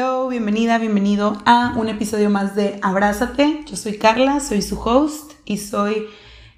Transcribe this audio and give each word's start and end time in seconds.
Hello, 0.00 0.28
bienvenida, 0.28 0.78
bienvenido 0.78 1.42
a 1.44 1.74
un 1.76 1.88
episodio 1.88 2.30
más 2.30 2.54
de 2.54 2.78
Abrázate. 2.82 3.64
Yo 3.66 3.74
soy 3.74 3.98
Carla, 3.98 4.38
soy 4.38 4.62
su 4.62 4.78
host 4.80 5.32
y 5.44 5.58
soy 5.58 6.06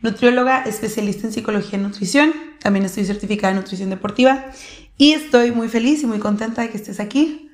nutrióloga 0.03 0.65
especialista 0.65 1.27
en 1.27 1.33
psicología 1.33 1.79
y 1.79 1.83
nutrición. 1.83 2.35
También 2.63 2.85
estoy 2.85 3.07
certificada 3.07 3.53
en 3.53 3.61
nutrición 3.61 3.89
deportiva 3.89 4.45
y 4.99 5.15
estoy 5.15 5.53
muy 5.53 5.69
feliz 5.69 6.03
y 6.03 6.07
muy 6.07 6.19
contenta 6.19 6.61
de 6.61 6.69
que 6.69 6.77
estés 6.77 7.01
aquí. 7.01 7.51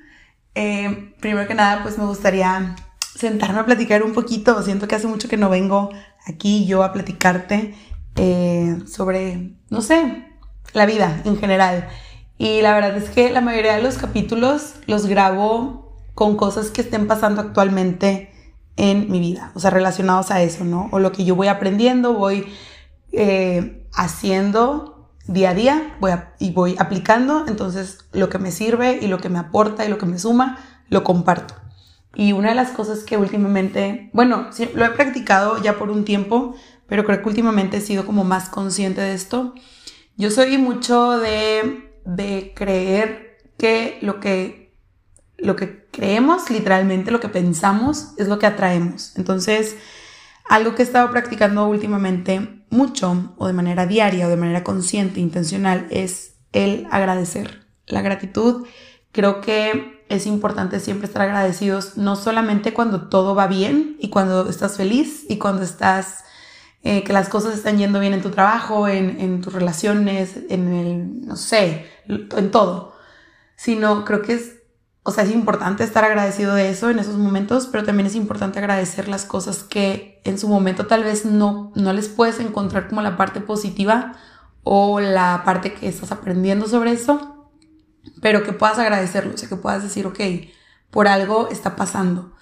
Eh, 0.56 1.14
primero 1.20 1.46
que 1.46 1.54
nada, 1.54 1.84
pues 1.84 1.98
me 1.98 2.04
gustaría 2.04 2.74
sentarme 3.14 3.60
a 3.60 3.64
platicar 3.64 4.02
un 4.02 4.12
poquito. 4.12 4.60
Siento 4.64 4.88
que 4.88 4.96
hace 4.96 5.06
mucho 5.06 5.28
que 5.28 5.36
no 5.36 5.50
vengo 5.50 5.90
aquí 6.26 6.66
yo 6.66 6.82
a 6.82 6.92
platicarte 6.92 7.76
eh, 8.16 8.76
sobre, 8.88 9.52
no 9.70 9.82
sé, 9.82 10.34
la 10.72 10.84
vida 10.84 11.22
en 11.24 11.38
general. 11.38 11.88
Y 12.38 12.60
la 12.60 12.74
verdad 12.74 12.96
es 12.96 13.10
que 13.10 13.30
la 13.30 13.40
mayoría 13.40 13.76
de 13.76 13.82
los 13.82 13.96
capítulos 13.96 14.74
los 14.86 15.06
grabo 15.06 15.94
con 16.14 16.36
cosas 16.36 16.70
que 16.70 16.82
estén 16.82 17.06
pasando 17.06 17.40
actualmente 17.40 18.32
en 18.76 19.10
mi 19.10 19.20
vida, 19.20 19.52
o 19.54 19.60
sea, 19.60 19.70
relacionados 19.70 20.30
a 20.30 20.42
eso, 20.42 20.64
¿no? 20.64 20.88
O 20.92 20.98
lo 20.98 21.12
que 21.12 21.24
yo 21.24 21.34
voy 21.34 21.48
aprendiendo, 21.48 22.12
voy 22.12 22.46
eh, 23.12 23.86
haciendo 23.94 24.96
día 25.28 25.50
a 25.50 25.54
día 25.54 25.96
voy 26.00 26.12
y 26.38 26.52
voy 26.52 26.76
aplicando, 26.78 27.46
entonces 27.48 27.98
lo 28.12 28.28
que 28.28 28.38
me 28.38 28.52
sirve 28.52 28.98
y 29.00 29.08
lo 29.08 29.18
que 29.18 29.28
me 29.28 29.38
aporta 29.38 29.84
y 29.84 29.88
lo 29.88 29.98
que 29.98 30.06
me 30.06 30.18
suma, 30.18 30.58
lo 30.88 31.04
comparto. 31.04 31.54
Y 32.14 32.32
una 32.32 32.50
de 32.50 32.54
las 32.54 32.70
cosas 32.70 33.00
que 33.00 33.16
últimamente, 33.16 34.10
bueno, 34.12 34.48
lo 34.74 34.84
he 34.84 34.90
practicado 34.90 35.62
ya 35.62 35.76
por 35.76 35.90
un 35.90 36.04
tiempo, 36.04 36.54
pero 36.86 37.04
creo 37.04 37.20
que 37.20 37.28
últimamente 37.28 37.78
he 37.78 37.80
sido 37.80 38.06
como 38.06 38.24
más 38.24 38.48
consciente 38.48 39.00
de 39.00 39.12
esto. 39.12 39.54
Yo 40.16 40.30
soy 40.30 40.56
mucho 40.56 41.18
de 41.18 41.95
de 42.06 42.52
creer 42.54 43.38
que 43.58 43.98
lo 44.00 44.20
que, 44.20 44.78
lo 45.36 45.56
que 45.56 45.86
creemos, 45.90 46.48
literalmente 46.50 47.10
lo 47.10 47.20
que 47.20 47.28
pensamos, 47.28 48.12
es 48.16 48.28
lo 48.28 48.38
que 48.38 48.46
atraemos. 48.46 49.16
Entonces, 49.16 49.76
algo 50.48 50.74
que 50.74 50.82
he 50.82 50.84
estado 50.84 51.10
practicando 51.10 51.66
últimamente 51.66 52.64
mucho, 52.70 53.34
o 53.36 53.46
de 53.46 53.52
manera 53.52 53.86
diaria, 53.86 54.26
o 54.26 54.30
de 54.30 54.36
manera 54.36 54.62
consciente, 54.62 55.20
intencional, 55.20 55.86
es 55.90 56.36
el 56.52 56.86
agradecer. 56.90 57.66
La 57.86 58.02
gratitud, 58.02 58.66
creo 59.12 59.40
que 59.40 60.04
es 60.08 60.26
importante 60.26 60.78
siempre 60.78 61.08
estar 61.08 61.22
agradecidos, 61.22 61.96
no 61.96 62.14
solamente 62.14 62.72
cuando 62.72 63.08
todo 63.08 63.34
va 63.34 63.48
bien 63.48 63.96
y 63.98 64.10
cuando 64.10 64.48
estás 64.48 64.76
feliz 64.76 65.24
y 65.28 65.38
cuando 65.38 65.62
estás 65.62 66.24
eh, 66.84 67.02
que 67.02 67.12
las 67.12 67.28
cosas 67.28 67.56
están 67.56 67.78
yendo 67.78 67.98
bien 67.98 68.14
en 68.14 68.22
tu 68.22 68.30
trabajo, 68.30 68.86
en, 68.86 69.20
en, 69.20 69.40
tus 69.40 69.52
relaciones, 69.52 70.38
en 70.48 70.72
el, 70.72 71.26
no 71.26 71.34
sé, 71.34 71.86
en 72.08 72.50
todo. 72.50 72.94
Sino 73.56 74.04
creo 74.04 74.22
que 74.22 74.34
es, 74.34 74.56
o 75.02 75.12
sea, 75.12 75.24
es 75.24 75.30
importante 75.30 75.84
estar 75.84 76.04
agradecido 76.04 76.54
de 76.54 76.70
eso 76.70 76.90
en 76.90 76.98
esos 76.98 77.16
momentos, 77.16 77.68
pero 77.70 77.84
también 77.84 78.06
es 78.06 78.14
importante 78.14 78.58
agradecer 78.58 79.08
las 79.08 79.24
cosas 79.24 79.62
que 79.62 80.20
en 80.24 80.38
su 80.38 80.48
momento 80.48 80.86
tal 80.86 81.04
vez 81.04 81.24
no, 81.24 81.72
no 81.74 81.92
les 81.92 82.08
puedes 82.08 82.40
encontrar 82.40 82.88
como 82.88 83.02
la 83.02 83.16
parte 83.16 83.40
positiva 83.40 84.12
o 84.62 85.00
la 85.00 85.42
parte 85.44 85.74
que 85.74 85.88
estás 85.88 86.10
aprendiendo 86.12 86.66
sobre 86.66 86.92
eso, 86.92 87.50
pero 88.20 88.42
que 88.42 88.52
puedas 88.52 88.78
agradecerlo, 88.78 89.34
o 89.34 89.38
sea, 89.38 89.48
que 89.48 89.56
puedas 89.56 89.82
decir, 89.82 90.06
ok, 90.06 90.20
por 90.90 91.08
algo 91.08 91.48
está 91.50 91.76
pasando. 91.76 92.32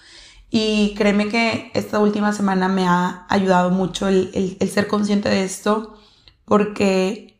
Y 0.56 0.94
créeme 0.96 1.28
que 1.28 1.72
esta 1.74 1.98
última 1.98 2.32
semana 2.32 2.68
me 2.68 2.86
ha 2.86 3.26
ayudado 3.28 3.70
mucho 3.70 4.06
el, 4.06 4.56
ser 4.72 4.86
consciente 4.86 5.28
de 5.28 5.42
esto 5.42 5.98
porque 6.44 7.33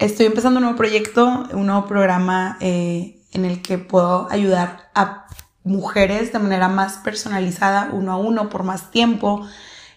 estoy 0.00 0.26
empezando 0.26 0.58
un 0.58 0.64
nuevo 0.64 0.78
proyecto, 0.78 1.44
un 1.52 1.66
nuevo 1.66 1.86
programa 1.86 2.56
eh, 2.60 3.20
en 3.32 3.44
el 3.44 3.62
que 3.62 3.78
puedo 3.78 4.28
ayudar 4.30 4.90
a 4.94 5.26
mujeres 5.62 6.32
de 6.32 6.38
manera 6.38 6.68
más 6.68 6.94
personalizada, 6.98 7.90
uno 7.92 8.12
a 8.12 8.16
uno, 8.16 8.48
por 8.48 8.62
más 8.62 8.90
tiempo, 8.90 9.46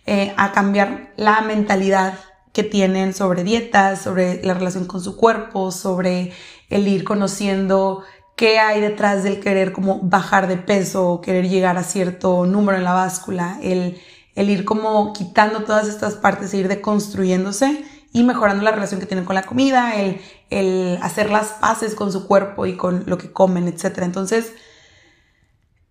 eh, 0.06 0.34
a 0.36 0.52
cambiar 0.52 1.13
la 1.16 1.42
mentalidad 1.42 2.19
que 2.52 2.63
tienen 2.63 3.13
sobre 3.13 3.44
dietas, 3.44 4.02
sobre 4.02 4.44
la 4.44 4.53
relación 4.53 4.86
con 4.86 5.02
su 5.02 5.16
cuerpo, 5.16 5.72
sobre 5.72 6.34
el 6.69 6.88
ir 6.88 7.06
conociendo 7.06 8.03
qué 8.36 8.59
hay 8.59 8.81
detrás 8.81 9.24
del 9.24 9.40
querer 9.40 9.72
como 9.72 10.00
bajar 10.02 10.47
de 10.47 10.58
peso 10.58 11.22
querer 11.22 11.47
llegar 11.47 11.78
a 11.78 11.84
cierto 11.84 12.46
número 12.46 12.78
en 12.78 12.84
la 12.84 12.94
báscula, 12.94 13.58
el, 13.63 14.00
el 14.36 14.50
ir 14.50 14.66
como 14.66 15.13
quitando 15.13 15.63
todas 15.63 15.88
estas 15.88 16.16
partes 16.16 16.53
e 16.53 16.58
ir 16.58 16.68
deconstruyéndose 16.68 17.86
y 18.13 18.24
mejorando 18.24 18.63
la 18.63 18.72
relación 18.72 19.00
que 19.00 19.07
tienen 19.07 19.25
con 19.25 19.35
la 19.35 19.41
comida, 19.41 19.96
el, 19.96 20.22
el 20.51 21.00
hacer 21.01 21.31
las 21.31 21.47
paces 21.53 21.96
con 21.96 22.12
su 22.12 22.28
cuerpo 22.28 22.68
y 22.68 22.78
con 22.78 23.03
lo 23.07 23.18
que 23.18 23.34
comen, 23.34 23.68
etc. 23.68 24.00
Entonces, 24.03 24.53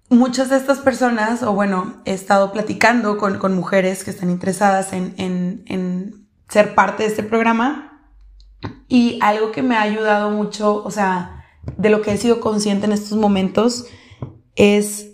muchas 0.09 0.49
de 0.49 0.57
estas 0.57 0.79
personas, 0.79 1.43
o 1.43 1.53
bueno, 1.53 2.01
he 2.05 2.15
estado 2.15 2.53
platicando 2.53 3.19
con, 3.19 3.39
con 3.39 3.55
mujeres 3.55 4.05
que 4.05 4.13
están 4.13 4.31
interesadas 4.31 4.93
en, 4.93 5.15
en, 5.19 5.65
en 5.67 6.29
ser 6.49 6.77
parte 6.77 7.03
de 7.03 7.09
este 7.09 7.25
programa 7.25 8.09
y 8.87 9.19
algo 9.21 9.51
que 9.51 9.65
me 9.65 9.77
ha 9.77 9.83
ayudado 9.83 10.31
mucho, 10.31 10.77
o 10.85 10.91
sea, 10.93 11.45
de 11.77 11.91
lo 11.91 12.03
que 12.03 12.13
he 12.13 12.17
sido 12.17 12.41
consciente 12.41 12.87
en 12.87 12.93
estos 12.93 13.19
momentos 13.19 13.87
es 14.55 15.09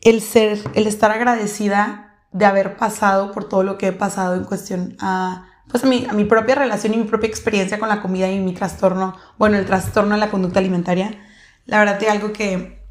el 0.00 0.20
ser, 0.20 0.60
el 0.74 0.86
estar 0.86 1.10
agradecida 1.10 2.24
de 2.30 2.46
haber 2.46 2.76
pasado 2.76 3.32
por 3.32 3.48
todo 3.48 3.64
lo 3.64 3.78
que 3.78 3.88
he 3.88 3.92
pasado 3.92 4.36
en 4.36 4.44
cuestión 4.44 4.96
a, 5.00 5.49
pues 5.70 5.84
a 5.84 5.86
mi, 5.86 6.06
a 6.08 6.12
mi 6.12 6.24
propia 6.24 6.54
relación 6.54 6.94
y 6.94 6.96
mi 6.96 7.04
propia 7.04 7.28
experiencia 7.28 7.78
con 7.78 7.88
la 7.88 8.02
comida 8.02 8.30
y 8.30 8.38
mi 8.40 8.54
trastorno, 8.54 9.16
bueno, 9.38 9.56
el 9.56 9.66
trastorno 9.66 10.14
de 10.14 10.20
la 10.20 10.30
conducta 10.30 10.58
alimentaria. 10.58 11.18
La 11.66 11.78
verdad 11.78 11.98
que 11.98 12.08
algo 12.08 12.32
que, 12.32 12.82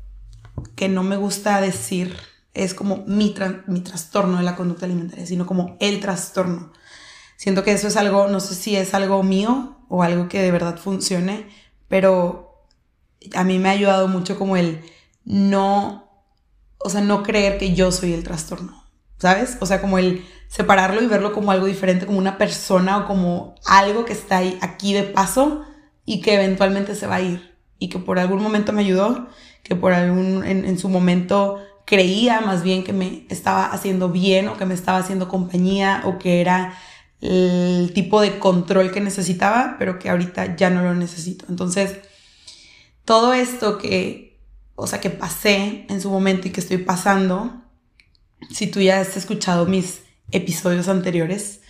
que 0.76 0.90
no 0.90 1.04
me 1.04 1.18
gusta 1.18 1.60
decir 1.62 2.16
es 2.54 2.74
como 2.74 3.04
mi, 3.08 3.36
mi 3.68 3.82
trastorno 3.82 4.38
de 4.38 4.44
la 4.44 4.56
conducta 4.56 4.86
alimentaria, 4.86 5.26
sino 5.26 5.46
como 5.46 5.78
el 5.80 6.00
trastorno. 6.00 6.72
Siento 7.36 7.64
que 7.64 7.72
eso 7.72 7.88
es 7.88 7.96
algo, 7.96 8.28
no 8.28 8.40
sé 8.40 8.56
si 8.56 8.76
es 8.76 8.94
algo 8.94 9.24
mío 9.24 9.78
o 9.88 10.04
algo 10.04 10.28
que 10.28 10.42
de 10.42 10.52
verdad 10.52 10.78
funcione, 10.78 11.48
pero 11.88 12.66
a 13.34 13.44
mí 13.44 13.60
me 13.60 13.70
ha 13.70 13.74
ayudado 13.74 14.08
mucho 14.08 14.38
como 14.38 14.58
el 14.58 14.84
no, 15.26 16.10
o 16.78 16.90
sea, 16.90 17.02
no 17.02 17.24
creer 17.24 17.58
que 17.58 17.74
yo 17.74 17.92
soy 17.92 18.14
el 18.14 18.24
trastorno, 18.24 18.84
¿sabes? 19.18 19.58
O 19.62 19.66
sea, 19.66 19.82
como 19.82 19.98
el 19.98 20.26
separarlo 20.50 21.02
y 21.02 21.06
verlo 21.06 21.32
como 21.32 21.52
algo 21.52 21.68
diferente, 21.68 22.06
como 22.06 22.18
una 22.18 22.38
persona 22.38 22.98
o 22.98 23.06
como 23.06 23.56
algo 23.66 24.04
que 24.04 24.14
está 24.14 24.38
ahí, 24.38 24.58
aquí 24.62 24.94
de 24.94 25.04
paso 25.04 25.64
y 26.06 26.22
que 26.22 26.34
eventualmente 26.34 26.96
se 26.96 27.08
va 27.08 27.16
a 27.16 27.22
ir 27.22 27.56
y 27.78 27.88
que 27.88 28.00
por 28.00 28.20
algún 28.20 28.42
momento 28.42 28.74
me 28.74 28.82
ayudó, 28.82 29.28
que 29.64 29.76
por 29.76 29.94
algún, 29.94 30.44
en, 30.44 30.66
en 30.66 30.78
su 30.80 30.90
momento 30.90 31.60
creía 31.86 32.42
más 32.42 32.64
bien 32.64 32.84
que 32.84 32.94
me 32.94 33.26
estaba 33.30 33.66
haciendo 33.68 34.10
bien 34.10 34.48
o 34.48 34.58
que 34.58 34.66
me 34.66 34.74
estaba 34.74 34.98
haciendo 34.98 35.28
compañía 35.30 36.02
o 36.06 36.18
que 36.18 36.42
era 36.42 36.74
el 37.22 37.92
tipo 37.94 38.20
de 38.20 38.40
control 38.40 38.92
que 38.92 39.02
necesitaba, 39.02 39.76
pero 39.78 40.00
que 40.00 40.10
ahorita 40.10 40.56
ya 40.56 40.72
no 40.72 40.82
lo 40.82 40.96
necesito. 40.96 41.46
Entonces, 41.48 41.98
todo 43.06 43.34
esto 43.34 43.78
que, 43.78 44.40
o 44.76 44.88
sea, 44.88 45.00
que 45.00 45.10
pasé 45.10 45.86
en 45.90 46.02
su 46.02 46.10
momento 46.10 46.48
y 46.48 46.52
que 46.52 46.62
estoy 46.62 46.78
pasando, 46.78 47.62
si 48.50 48.68
tú 48.68 48.82
ya 48.82 49.00
has 49.00 49.16
escuchado 49.16 49.66
mis 49.66 50.09
episodios 50.32 50.88
anteriores, 50.88 51.62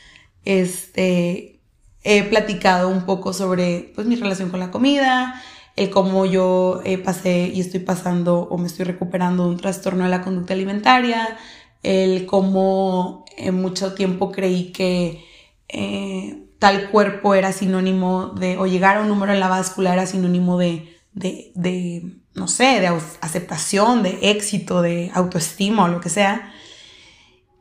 este, 0.46 1.62
he 2.04 2.24
platicado 2.24 2.90
un 2.90 3.06
poco 3.06 3.34
sobre 3.34 3.92
pues, 3.96 4.08
mi 4.08 4.16
relación 4.16 4.50
con 4.50 4.60
la 4.60 4.72
comida, 4.72 5.42
el 5.76 5.90
cómo 5.90 6.26
yo 6.26 6.82
eh, 6.84 6.98
pasé 6.98 7.52
y 7.54 7.62
estoy 7.62 7.80
pasando 7.80 8.42
o 8.50 8.58
me 8.58 8.68
estoy 8.68 8.86
recuperando 8.86 9.46
de 9.46 9.50
un 9.52 9.58
trastorno 9.58 10.04
de 10.04 10.10
la 10.10 10.22
conducta 10.22 10.54
alimentaria, 10.54 11.38
el 11.84 12.26
cómo 12.26 13.26
en 13.38 13.56
mucho 13.56 13.94
tiempo 13.94 14.32
creí 14.32 14.72
que 14.72 15.24
eh, 15.70 16.44
tal 16.60 16.90
cuerpo 16.90 17.36
era 17.36 17.54
sinónimo 17.54 18.28
de, 18.28 18.58
o 18.58 18.66
llegar 18.66 18.98
a 18.98 19.02
un 19.02 19.08
número 19.08 19.32
en 19.32 19.40
la 19.40 19.48
báscula 19.48 19.94
era 19.94 20.06
sinónimo 20.06 20.58
de 20.58 21.00
de, 21.14 22.12
no 22.36 22.48
sé, 22.48 22.80
de 22.80 22.88
aceptación, 23.22 24.04
de 24.04 24.20
éxito, 24.22 24.82
de 24.82 25.12
autoestima 25.14 25.86
o 25.86 25.88
lo 25.88 26.00
que 26.00 26.10
sea. 26.10 26.54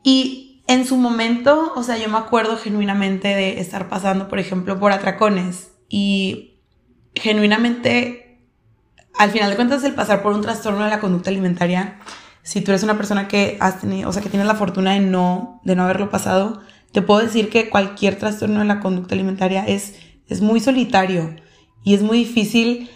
Y 0.03 0.48
en 0.69 0.85
su 0.85 0.97
momento, 0.97 1.73
o 1.75 1.81
sea, 1.81 1.97
yo 1.97 2.09
me 2.09 2.19
acuerdo 2.19 2.55
genuinamente 2.55 3.29
de 3.29 3.59
estar 3.59 3.89
pasando, 3.89 4.27
por 4.27 4.37
ejemplo, 4.37 4.79
por 4.79 4.91
atracones 4.91 5.71
y 5.89 6.59
genuinamente, 7.15 8.43
al 9.17 9.31
final 9.31 9.49
de 9.49 9.55
cuentas, 9.55 9.83
el 9.83 9.95
pasar 9.95 10.21
por 10.21 10.31
un 10.31 10.41
trastorno 10.41 10.83
de 10.83 10.91
la 10.91 10.99
conducta 10.99 11.31
alimentaria, 11.31 11.99
si 12.43 12.61
tú 12.61 12.69
eres 12.69 12.83
una 12.83 12.97
persona 12.97 13.27
que 13.27 13.57
has 13.59 13.81
tenido, 13.81 14.07
o 14.07 14.13
sea, 14.13 14.21
que 14.21 14.29
tienes 14.29 14.47
la 14.47 14.53
fortuna 14.53 14.93
de 14.93 14.99
no, 14.99 15.59
de 15.63 15.75
no 15.75 15.85
haberlo 15.85 16.11
pasado, 16.11 16.61
te 16.91 17.01
puedo 17.01 17.19
decir 17.19 17.49
que 17.49 17.71
cualquier 17.71 18.19
trastorno 18.19 18.59
de 18.59 18.65
la 18.65 18.79
conducta 18.79 19.15
alimentaria 19.15 19.65
es, 19.65 19.95
es 20.27 20.41
muy 20.41 20.59
solitario 20.59 21.35
y 21.83 21.95
es 21.95 22.03
muy 22.03 22.19
difícil 22.19 22.91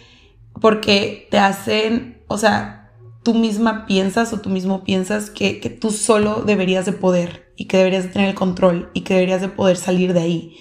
porque 0.60 1.26
te 1.28 1.40
hacen, 1.40 2.22
o 2.28 2.38
sea, 2.38 2.83
tú 3.24 3.34
misma 3.34 3.86
piensas 3.86 4.32
o 4.32 4.40
tú 4.40 4.50
mismo 4.50 4.84
piensas 4.84 5.30
que, 5.30 5.58
que 5.58 5.70
tú 5.70 5.90
solo 5.90 6.42
deberías 6.46 6.86
de 6.86 6.92
poder 6.92 7.52
y 7.56 7.64
que 7.64 7.78
deberías 7.78 8.04
de 8.04 8.10
tener 8.10 8.28
el 8.28 8.34
control 8.34 8.90
y 8.94 9.00
que 9.00 9.14
deberías 9.14 9.40
de 9.40 9.48
poder 9.48 9.76
salir 9.76 10.12
de 10.12 10.20
ahí. 10.20 10.56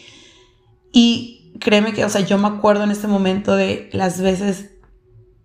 Y 0.92 1.54
créeme 1.60 1.94
que, 1.94 2.06
o 2.06 2.10
sea, 2.10 2.22
yo 2.22 2.38
me 2.38 2.48
acuerdo 2.48 2.84
en 2.84 2.92
este 2.92 3.08
momento 3.08 3.56
de 3.56 3.90
las 3.94 4.22
veces, 4.22 4.72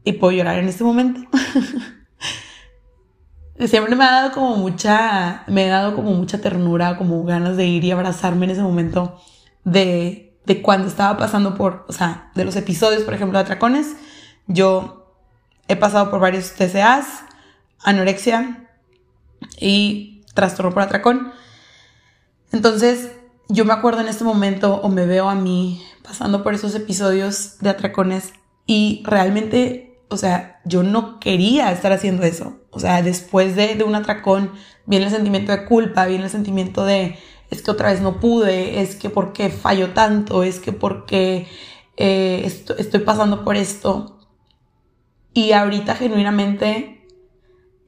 y 0.05 0.13
puedo 0.13 0.33
llorar 0.33 0.59
en 0.59 0.69
este 0.69 0.85
momento, 0.85 1.21
siempre 3.67 3.97
me 3.97 4.05
ha 4.05 4.13
dado 4.13 4.33
como 4.33 4.57
mucha, 4.57 5.43
me 5.49 5.71
ha 5.71 5.81
dado 5.81 5.97
como 5.97 6.13
mucha 6.13 6.41
ternura, 6.41 6.97
como 6.97 7.25
ganas 7.25 7.57
de 7.57 7.67
ir 7.67 7.85
y 7.85 7.91
abrazarme 7.91 8.47
en 8.47 8.53
ese 8.53 8.63
momento 8.63 9.21
de, 9.65 10.39
de 10.47 10.63
cuando 10.63 10.87
estaba 10.87 11.19
pasando 11.19 11.57
por, 11.57 11.85
o 11.89 11.93
sea, 11.93 12.31
de 12.35 12.45
los 12.45 12.57
episodios, 12.57 13.03
por 13.03 13.15
ejemplo, 13.15 13.39
de 13.39 13.43
atracones. 13.43 13.97
Yo 14.47 14.98
he 15.69 15.77
pasado 15.77 16.11
por 16.11 16.21
varios 16.21 16.53
TCAs, 16.53 17.07
anorexia 17.85 18.69
y 19.61 20.25
trastorno 20.35 20.73
por 20.73 20.83
atracón. 20.83 21.33
Entonces, 22.53 23.13
yo 23.49 23.65
me 23.65 23.73
acuerdo 23.73 24.01
en 24.01 24.09
este 24.09 24.25
momento 24.25 24.77
o 24.77 24.89
me 24.89 25.07
veo 25.07 25.29
a 25.29 25.35
mí 25.35 25.83
pasando 26.03 26.43
por 26.43 26.55
esos 26.55 26.75
episodios 26.75 27.59
de 27.61 27.71
atracones 27.71 28.33
y 28.67 29.03
realmente, 29.05 30.01
o 30.09 30.17
sea, 30.17 30.61
yo 30.65 30.83
no 30.83 31.21
quería 31.21 31.71
estar 31.71 31.93
haciendo 31.93 32.25
eso. 32.25 32.59
O 32.71 32.81
sea, 32.81 33.03
después 33.03 33.57
de, 33.57 33.83
un 33.85 33.95
atracón 33.95 34.53
viene 34.87 35.07
el 35.07 35.11
sentimiento 35.11 35.53
de 35.53 35.65
culpa, 35.65 36.07
viene 36.07 36.25
el 36.25 36.31
sentimiento 36.31 36.85
de 36.85 37.19
es 37.51 37.63
que 37.63 37.71
otra 37.71 37.91
vez 37.91 38.03
no 38.03 38.21
pude, 38.21 38.83
es 38.83 38.95
que 38.97 39.09
por 39.09 39.33
qué 39.33 39.49
fallo 39.49 39.95
tanto, 39.95 40.43
es 40.43 40.61
que 40.61 40.73
porque 40.73 41.49
eh, 41.97 42.43
estoy 42.45 43.01
pasando 43.01 43.43
por 43.43 43.57
esto. 43.57 44.18
Y 45.33 45.53
ahorita 45.53 45.95
genuinamente 45.95 46.99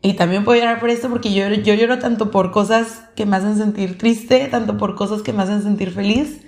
y 0.03 0.15
también 0.15 0.45
puedo 0.45 0.59
llorar 0.59 0.81
por 0.81 0.89
esto 0.89 1.11
porque 1.11 1.33
yo, 1.33 1.49
yo 1.49 1.75
lloro 1.75 1.99
tanto 1.99 2.31
por 2.31 2.53
cosas 2.53 3.03
que 3.17 3.27
me 3.27 3.37
hacen 3.37 3.57
sentir 3.57 3.99
triste, 3.99 4.49
tanto 4.49 4.79
por 4.79 4.95
cosas 4.95 5.23
que 5.23 5.33
me 5.33 5.43
hacen 5.43 5.63
sentir 5.63 5.91
feliz. 5.91 6.41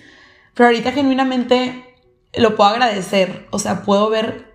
Pero 0.54 0.68
ahorita 0.68 0.92
genuinamente 0.92 1.84
lo 2.34 2.56
puedo 2.56 2.70
agradecer. 2.70 3.46
O 3.50 3.58
sea, 3.58 3.82
puedo 3.82 4.08
ver 4.08 4.50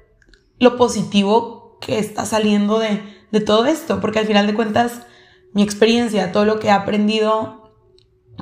lo 0.59 0.77
positivo 0.77 1.77
que 1.79 1.99
está 1.99 2.25
saliendo 2.25 2.79
de, 2.79 3.03
de 3.31 3.39
todo 3.39 3.67
esto. 3.67 4.01
Porque 4.01 4.19
al 4.19 4.25
final 4.25 4.47
de 4.47 4.55
cuentas, 4.55 5.03
mi 5.53 5.61
experiencia, 5.61 6.31
todo 6.31 6.45
lo 6.45 6.59
que 6.59 6.67
he 6.67 6.71
aprendido, 6.71 7.71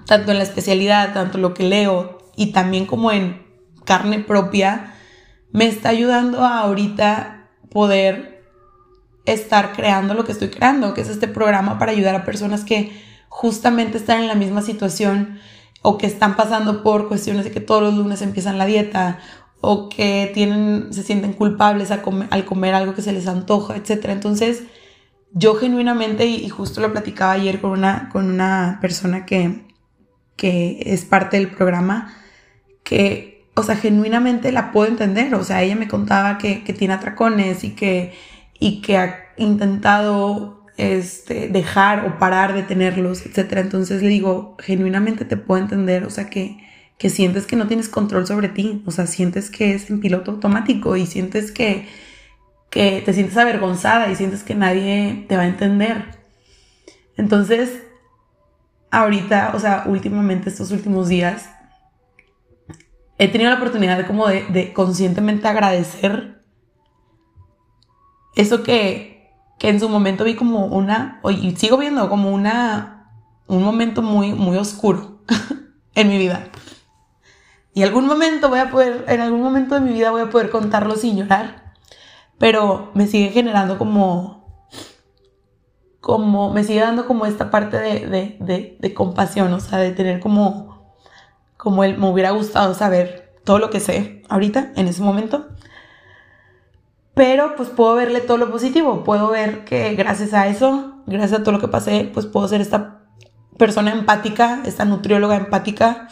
tanto 0.06 0.32
en 0.32 0.38
la 0.38 0.46
especialidad, 0.46 1.14
tanto 1.14 1.38
lo 1.38 1.54
que 1.54 1.64
leo 1.64 2.18
y 2.38 2.54
también 2.54 2.86
como 2.86 3.12
en 3.12 3.46
carne 3.84 4.20
propia, 4.20 4.96
me 5.52 5.68
está 5.68 5.90
ayudando 5.90 6.46
a 6.46 6.60
ahorita 6.60 7.35
poder 7.76 8.42
estar 9.26 9.74
creando 9.74 10.14
lo 10.14 10.24
que 10.24 10.32
estoy 10.32 10.48
creando, 10.48 10.94
que 10.94 11.02
es 11.02 11.10
este 11.10 11.28
programa 11.28 11.78
para 11.78 11.92
ayudar 11.92 12.16
a 12.16 12.24
personas 12.24 12.64
que 12.64 12.98
justamente 13.28 13.98
están 13.98 14.22
en 14.22 14.30
la 14.30 14.36
misma 14.36 14.62
situación 14.62 15.40
o 15.82 15.98
que 15.98 16.08
están 16.08 16.38
pasando 16.38 16.84
por 16.84 17.10
cuestiones 17.10 17.44
de 17.44 17.52
que 17.52 17.60
todos 17.60 17.82
los 17.82 17.94
lunes 17.96 18.22
empiezan 18.22 18.58
la 18.58 18.66
dieta 18.66 19.20
o 19.60 19.90
que 19.90 20.32
tienen, 20.34 20.94
se 20.94 21.04
sienten 21.04 21.34
culpables 21.34 21.92
al 21.92 22.46
comer 22.46 22.74
algo 22.76 22.96
que 22.96 23.02
se 23.02 23.12
les 23.12 23.28
antoja, 23.28 23.76
etc. 23.76 24.06
Entonces, 24.06 24.64
yo 25.34 25.56
genuinamente, 25.56 26.28
y 26.28 26.48
justo 26.48 26.80
lo 26.80 26.94
platicaba 26.94 27.34
ayer 27.34 27.60
con 27.60 27.72
una, 27.72 28.08
con 28.08 28.32
una 28.32 28.78
persona 28.80 29.26
que, 29.26 29.68
que 30.38 30.82
es 30.86 31.04
parte 31.04 31.36
del 31.36 31.52
programa, 31.52 32.16
que, 32.86 33.35
o 33.56 33.64
sea, 33.64 33.76
genuinamente 33.76 34.52
la 34.52 34.72
puedo 34.72 34.88
entender. 34.88 35.34
O 35.36 35.44
sea, 35.44 35.64
ella 35.64 35.76
me 35.76 35.88
contaba 35.88 36.38
que, 36.38 36.64
que 36.64 36.74
tiene 36.74 36.94
atracones 36.94 37.64
y 37.64 37.72
que 37.72 38.14
y 38.60 38.82
que 38.82 38.98
ha 38.98 39.26
intentado 39.38 40.64
este, 40.78 41.48
dejar 41.48 42.06
o 42.06 42.20
parar 42.20 42.54
de 42.54 42.64
tenerlos, 42.64 43.26
etc. 43.26 43.58
Entonces 43.58 44.02
le 44.02 44.10
digo, 44.10 44.56
genuinamente 44.60 45.26
te 45.26 45.38
puedo 45.38 45.62
entender, 45.62 46.06
o 46.06 46.10
sea, 46.10 46.30
que, 46.30 46.58
que 46.98 47.10
sientes 47.10 47.46
que 47.46 47.56
no 47.56 47.68
tienes 47.68 47.90
control 47.90 48.26
sobre 48.28 48.50
ti, 48.50 48.84
o 48.86 48.92
sea, 48.92 49.08
sientes 49.08 49.50
que 49.50 49.76
es 49.76 49.90
en 49.90 50.00
piloto 50.00 50.32
automático 50.32 50.96
y 50.96 51.06
sientes 51.06 51.52
que, 51.52 51.88
que 52.70 53.02
te 53.06 53.14
sientes 53.14 53.38
avergonzada 53.38 54.10
y 54.12 54.16
sientes 54.16 54.44
que 54.44 54.56
nadie 54.56 55.26
te 55.28 55.38
va 55.38 55.44
a 55.44 55.48
entender. 55.48 56.06
Entonces, 57.18 57.84
ahorita, 58.92 59.52
o 59.56 59.60
sea, 59.60 59.84
últimamente, 59.86 60.50
estos 60.50 60.72
últimos 60.72 61.08
días, 61.08 61.50
he 63.18 63.28
tenido 63.28 63.50
la 63.50 63.58
oportunidad 63.58 63.98
de 63.98 64.06
como 64.06 64.28
de, 64.28 64.46
de 64.50 64.74
conscientemente 64.74 65.48
agradecer 65.48 66.44
eso 68.36 68.64
que, 68.64 69.32
que 69.58 69.70
en 69.70 69.80
su 69.80 69.90
momento 69.90 70.24
vi 70.24 70.36
como 70.36 70.66
una, 70.66 71.22
y 71.30 71.56
sigo 71.56 71.78
viendo 71.78 72.10
como 72.10 72.32
una, 72.32 73.10
un 73.48 73.64
momento 73.64 74.02
muy, 74.02 74.34
muy 74.34 74.58
oscuro 74.58 75.22
en 75.96 76.10
mi 76.10 76.18
vida. 76.18 76.50
Y 77.74 77.84
algún 77.84 78.06
momento 78.06 78.50
voy 78.50 78.60
a 78.60 78.70
poder, 78.70 79.06
en 79.08 79.22
algún 79.22 79.42
momento 79.42 79.76
de 79.76 79.82
mi 79.82 79.92
vida 79.92 80.12
voy 80.12 80.22
a 80.22 80.30
poder 80.30 80.50
contarlo 80.50 80.96
sin 80.96 81.18
llorar, 81.18 81.74
pero 82.38 82.92
me 82.94 83.08
sigue 83.08 83.30
generando 83.30 83.78
como, 83.78 84.70
como, 86.02 86.54
me 86.54 86.64
sigue 86.64 86.82
dando 86.82 87.06
como 87.06 87.26
esta 87.26 87.52
parte 87.52 87.78
de, 87.78 88.08
de, 88.08 88.38
de, 88.40 88.78
de 88.80 88.94
compasión, 88.94 89.52
o 89.54 89.60
sea, 89.60 89.80
de 89.80 89.92
tener 89.92 90.20
como, 90.20 90.75
como 91.66 91.84
él, 91.84 91.98
me 91.98 92.08
hubiera 92.08 92.30
gustado 92.30 92.76
saber 92.76 93.34
todo 93.44 93.58
lo 93.58 93.72
que 93.72 93.80
sé 93.80 94.22
ahorita, 94.30 94.72
en 94.76 94.88
ese 94.88 95.02
momento, 95.02 95.48
pero 97.16 97.56
pues 97.56 97.70
puedo 97.70 97.96
verle 97.96 98.22
todo 98.22 98.38
lo 98.38 98.52
positivo, 98.52 99.04
puedo 99.04 99.32
ver 99.32 99.66
que 99.66 99.96
gracias 99.96 100.36
a 100.36 100.46
eso, 100.46 101.02
gracias 101.08 101.40
a 101.40 101.44
todo 101.44 101.54
lo 101.54 101.60
que 101.60 101.68
pasé, 101.68 102.12
pues 102.14 102.28
puedo 102.28 102.48
ser 102.48 102.62
esta 102.62 103.00
persona 103.58 103.92
empática, 103.94 104.62
esta 104.68 104.86
nutrióloga 104.86 105.38
empática. 105.38 106.08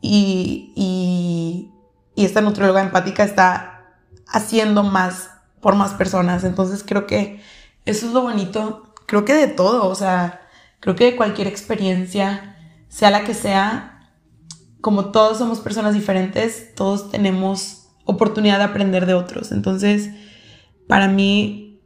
Y, 0.00 0.72
y, 0.74 1.70
y 2.16 2.24
esta 2.24 2.40
nutrióloga 2.40 2.82
empática 2.82 3.22
está 3.22 3.94
haciendo 4.26 4.82
más 4.82 5.30
por 5.60 5.76
más 5.76 5.92
personas. 5.92 6.42
Entonces 6.42 6.82
creo 6.84 7.06
que 7.06 7.40
eso 7.84 8.06
es 8.06 8.12
lo 8.12 8.22
bonito, 8.22 8.92
creo 9.06 9.24
que 9.24 9.34
de 9.34 9.46
todo, 9.46 9.88
o 9.88 9.94
sea, 9.94 10.40
creo 10.80 10.96
que 10.96 11.04
de 11.04 11.16
cualquier 11.16 11.46
experiencia, 11.46 12.56
sea 12.88 13.10
la 13.10 13.22
que 13.22 13.34
sea, 13.34 13.93
como 14.84 15.06
todos 15.06 15.38
somos 15.38 15.60
personas 15.60 15.94
diferentes, 15.94 16.74
todos 16.74 17.10
tenemos 17.10 17.86
oportunidad 18.04 18.58
de 18.58 18.64
aprender 18.64 19.06
de 19.06 19.14
otros. 19.14 19.50
Entonces, 19.50 20.10
para 20.86 21.08
mí, 21.08 21.80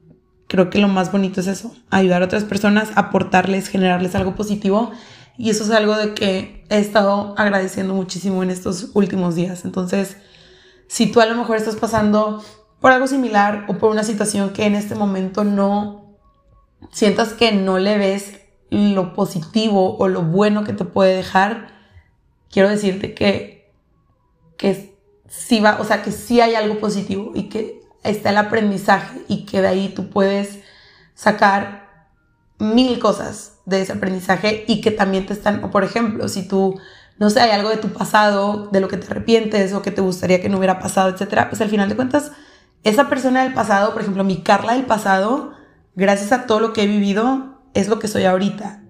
creo 0.48 0.68
que 0.68 0.80
lo 0.80 0.88
más 0.88 1.12
bonito 1.12 1.40
es 1.40 1.46
eso, 1.46 1.72
ayudar 1.90 2.22
a 2.22 2.24
otras 2.24 2.42
personas, 2.42 2.88
aportarles, 2.96 3.68
generarles 3.68 4.16
algo 4.16 4.34
positivo. 4.34 4.90
Y 5.36 5.50
eso 5.50 5.62
es 5.62 5.70
algo 5.70 5.96
de 5.96 6.12
que 6.14 6.66
he 6.70 6.80
estado 6.80 7.36
agradeciendo 7.38 7.94
muchísimo 7.94 8.42
en 8.42 8.50
estos 8.50 8.90
últimos 8.94 9.36
días. 9.36 9.64
Entonces, 9.64 10.16
si 10.88 11.06
tú 11.06 11.20
a 11.20 11.26
lo 11.26 11.36
mejor 11.36 11.56
estás 11.56 11.76
pasando 11.76 12.42
por 12.80 12.90
algo 12.90 13.06
similar 13.06 13.64
o 13.68 13.78
por 13.78 13.92
una 13.92 14.02
situación 14.02 14.50
que 14.50 14.66
en 14.66 14.74
este 14.74 14.96
momento 14.96 15.44
no 15.44 16.18
sientas 16.90 17.32
que 17.32 17.52
no 17.52 17.78
le 17.78 17.96
ves 17.96 18.40
lo 18.70 19.14
positivo 19.14 19.96
o 19.98 20.08
lo 20.08 20.22
bueno 20.22 20.64
que 20.64 20.72
te 20.72 20.84
puede 20.84 21.14
dejar, 21.14 21.77
quiero 22.50 22.68
decirte 22.68 23.14
que, 23.14 23.72
que 24.56 24.96
sí 25.28 25.60
va, 25.60 25.78
o 25.80 25.84
sea, 25.84 26.02
que 26.02 26.12
sí 26.12 26.40
hay 26.40 26.54
algo 26.54 26.78
positivo 26.78 27.32
y 27.34 27.48
que 27.48 27.80
está 28.02 28.30
el 28.30 28.38
aprendizaje 28.38 29.22
y 29.28 29.44
que 29.44 29.60
de 29.60 29.68
ahí 29.68 29.88
tú 29.94 30.10
puedes 30.10 30.60
sacar 31.14 32.08
mil 32.58 32.98
cosas 32.98 33.58
de 33.66 33.82
ese 33.82 33.92
aprendizaje 33.92 34.64
y 34.66 34.80
que 34.80 34.90
también 34.90 35.26
te 35.26 35.32
están, 35.32 35.62
o 35.62 35.70
por 35.70 35.84
ejemplo, 35.84 36.28
si 36.28 36.46
tú, 36.46 36.80
no 37.18 37.30
sé, 37.30 37.40
hay 37.40 37.50
algo 37.50 37.68
de 37.68 37.76
tu 37.76 37.88
pasado, 37.88 38.68
de 38.72 38.80
lo 38.80 38.88
que 38.88 38.96
te 38.96 39.06
arrepientes 39.06 39.72
o 39.72 39.82
que 39.82 39.90
te 39.90 40.00
gustaría 40.00 40.40
que 40.40 40.48
no 40.48 40.58
hubiera 40.58 40.78
pasado, 40.78 41.10
etcétera, 41.10 41.50
pues 41.50 41.60
al 41.60 41.68
final 41.68 41.88
de 41.88 41.96
cuentas, 41.96 42.32
esa 42.84 43.08
persona 43.08 43.42
del 43.42 43.52
pasado, 43.52 43.92
por 43.92 44.02
ejemplo, 44.02 44.24
mi 44.24 44.42
Carla 44.42 44.74
del 44.74 44.86
pasado, 44.86 45.52
gracias 45.94 46.32
a 46.32 46.46
todo 46.46 46.60
lo 46.60 46.72
que 46.72 46.84
he 46.84 46.86
vivido, 46.86 47.60
es 47.74 47.88
lo 47.88 47.98
que 47.98 48.08
soy 48.08 48.24
ahorita. 48.24 48.82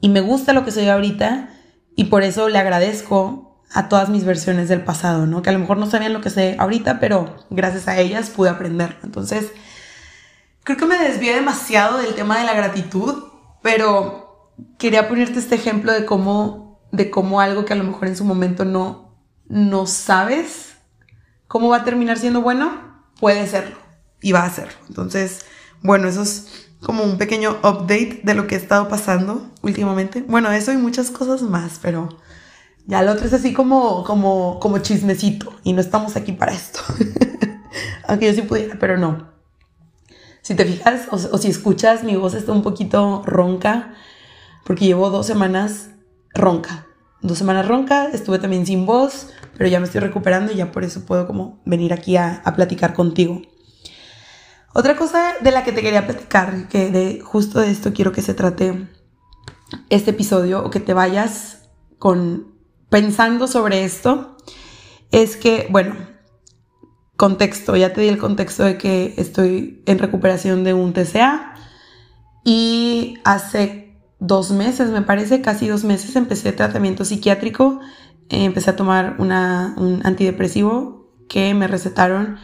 Y 0.00 0.08
me 0.08 0.20
gusta 0.20 0.52
lo 0.52 0.64
que 0.64 0.72
soy 0.72 0.88
ahorita 0.88 1.48
y 1.96 2.04
por 2.04 2.22
eso 2.22 2.48
le 2.48 2.58
agradezco 2.58 3.64
a 3.72 3.88
todas 3.88 4.10
mis 4.10 4.24
versiones 4.24 4.68
del 4.68 4.84
pasado, 4.84 5.26
¿no? 5.26 5.42
Que 5.42 5.50
a 5.50 5.52
lo 5.52 5.58
mejor 5.58 5.78
no 5.78 5.90
sabían 5.90 6.12
lo 6.12 6.20
que 6.20 6.30
sé 6.30 6.54
ahorita, 6.58 7.00
pero 7.00 7.34
gracias 7.50 7.88
a 7.88 7.98
ellas 7.98 8.30
pude 8.30 8.50
aprender. 8.50 8.96
Entonces, 9.02 9.50
creo 10.62 10.76
que 10.78 10.86
me 10.86 10.98
desvié 10.98 11.34
demasiado 11.34 11.98
del 11.98 12.14
tema 12.14 12.38
de 12.38 12.44
la 12.44 12.54
gratitud, 12.54 13.24
pero 13.62 14.52
quería 14.78 15.08
ponerte 15.08 15.38
este 15.38 15.56
ejemplo 15.56 15.92
de 15.92 16.04
cómo, 16.04 16.80
de 16.92 17.10
cómo 17.10 17.40
algo 17.40 17.64
que 17.64 17.72
a 17.72 17.76
lo 17.76 17.84
mejor 17.84 18.08
en 18.08 18.16
su 18.16 18.24
momento 18.24 18.64
no, 18.64 19.16
no 19.48 19.86
sabes 19.86 20.76
cómo 21.48 21.68
va 21.68 21.78
a 21.78 21.84
terminar 21.84 22.18
siendo 22.18 22.42
bueno, 22.42 23.02
puede 23.18 23.46
serlo 23.46 23.76
y 24.20 24.32
va 24.32 24.44
a 24.44 24.50
serlo. 24.50 24.74
Entonces, 24.88 25.44
bueno, 25.82 26.08
eso 26.08 26.22
es 26.22 26.65
como 26.86 27.02
un 27.02 27.18
pequeño 27.18 27.58
update 27.64 28.20
de 28.22 28.34
lo 28.34 28.46
que 28.46 28.54
he 28.54 28.58
estado 28.58 28.86
pasando 28.88 29.50
últimamente. 29.60 30.24
Bueno, 30.28 30.52
eso 30.52 30.72
y 30.72 30.76
muchas 30.76 31.10
cosas 31.10 31.42
más, 31.42 31.80
pero 31.82 32.16
ya 32.86 33.02
lo 33.02 33.10
otro 33.10 33.26
es 33.26 33.32
así 33.32 33.52
como, 33.52 34.04
como, 34.04 34.60
como 34.60 34.78
chismecito 34.78 35.52
y 35.64 35.72
no 35.72 35.80
estamos 35.80 36.14
aquí 36.14 36.30
para 36.30 36.52
esto. 36.52 36.78
Aunque 38.06 38.26
yo 38.26 38.34
sí 38.34 38.42
pudiera, 38.42 38.76
pero 38.78 38.98
no. 38.98 39.32
Si 40.42 40.54
te 40.54 40.64
fijas 40.64 41.08
o, 41.10 41.38
si 41.38 41.48
escuchas, 41.48 42.04
mi 42.04 42.14
voz 42.14 42.34
está 42.34 42.52
un 42.52 42.62
poquito 42.62 43.24
ronca 43.26 43.92
porque 44.64 44.84
llevo 44.84 45.10
dos 45.10 45.26
semanas 45.26 45.90
ronca. 46.34 46.86
Dos 47.20 47.36
semanas 47.36 47.66
ronca, 47.66 48.10
estuve 48.12 48.38
también 48.38 48.64
sin 48.64 48.86
voz, 48.86 49.30
pero 49.58 49.68
ya 49.68 49.80
me 49.80 49.86
estoy 49.86 50.02
recuperando 50.02 50.52
y 50.52 50.56
ya 50.58 50.70
por 50.70 50.84
eso 50.84 51.04
puedo 51.04 51.26
como 51.26 51.58
venir 51.64 51.92
aquí 51.92 52.16
a, 52.16 52.42
a 52.44 52.54
platicar 52.54 52.94
contigo. 52.94 53.42
Otra 54.78 54.94
cosa 54.94 55.32
de 55.40 55.52
la 55.52 55.64
que 55.64 55.72
te 55.72 55.80
quería 55.80 56.04
platicar, 56.04 56.68
que 56.68 56.90
de 56.90 57.22
justo 57.22 57.60
de 57.60 57.70
esto 57.70 57.94
quiero 57.94 58.12
que 58.12 58.20
se 58.20 58.34
trate 58.34 58.86
este 59.88 60.10
episodio 60.10 60.62
o 60.62 60.68
que 60.68 60.80
te 60.80 60.92
vayas 60.92 61.62
con 61.98 62.52
pensando 62.90 63.48
sobre 63.48 63.84
esto, 63.84 64.36
es 65.12 65.38
que, 65.38 65.66
bueno, 65.70 65.96
contexto, 67.16 67.74
ya 67.74 67.94
te 67.94 68.02
di 68.02 68.08
el 68.08 68.18
contexto 68.18 68.64
de 68.64 68.76
que 68.76 69.14
estoy 69.16 69.82
en 69.86 69.98
recuperación 69.98 70.62
de 70.62 70.74
un 70.74 70.92
TCA 70.92 71.54
y 72.44 73.14
hace 73.24 73.98
dos 74.18 74.50
meses, 74.50 74.90
me 74.90 75.00
parece, 75.00 75.40
casi 75.40 75.68
dos 75.68 75.84
meses, 75.84 76.16
empecé 76.16 76.52
tratamiento 76.52 77.06
psiquiátrico, 77.06 77.80
empecé 78.28 78.68
a 78.68 78.76
tomar 78.76 79.16
un 79.18 79.32
antidepresivo 79.32 81.14
que 81.30 81.54
me 81.54 81.66
recetaron 81.66 82.36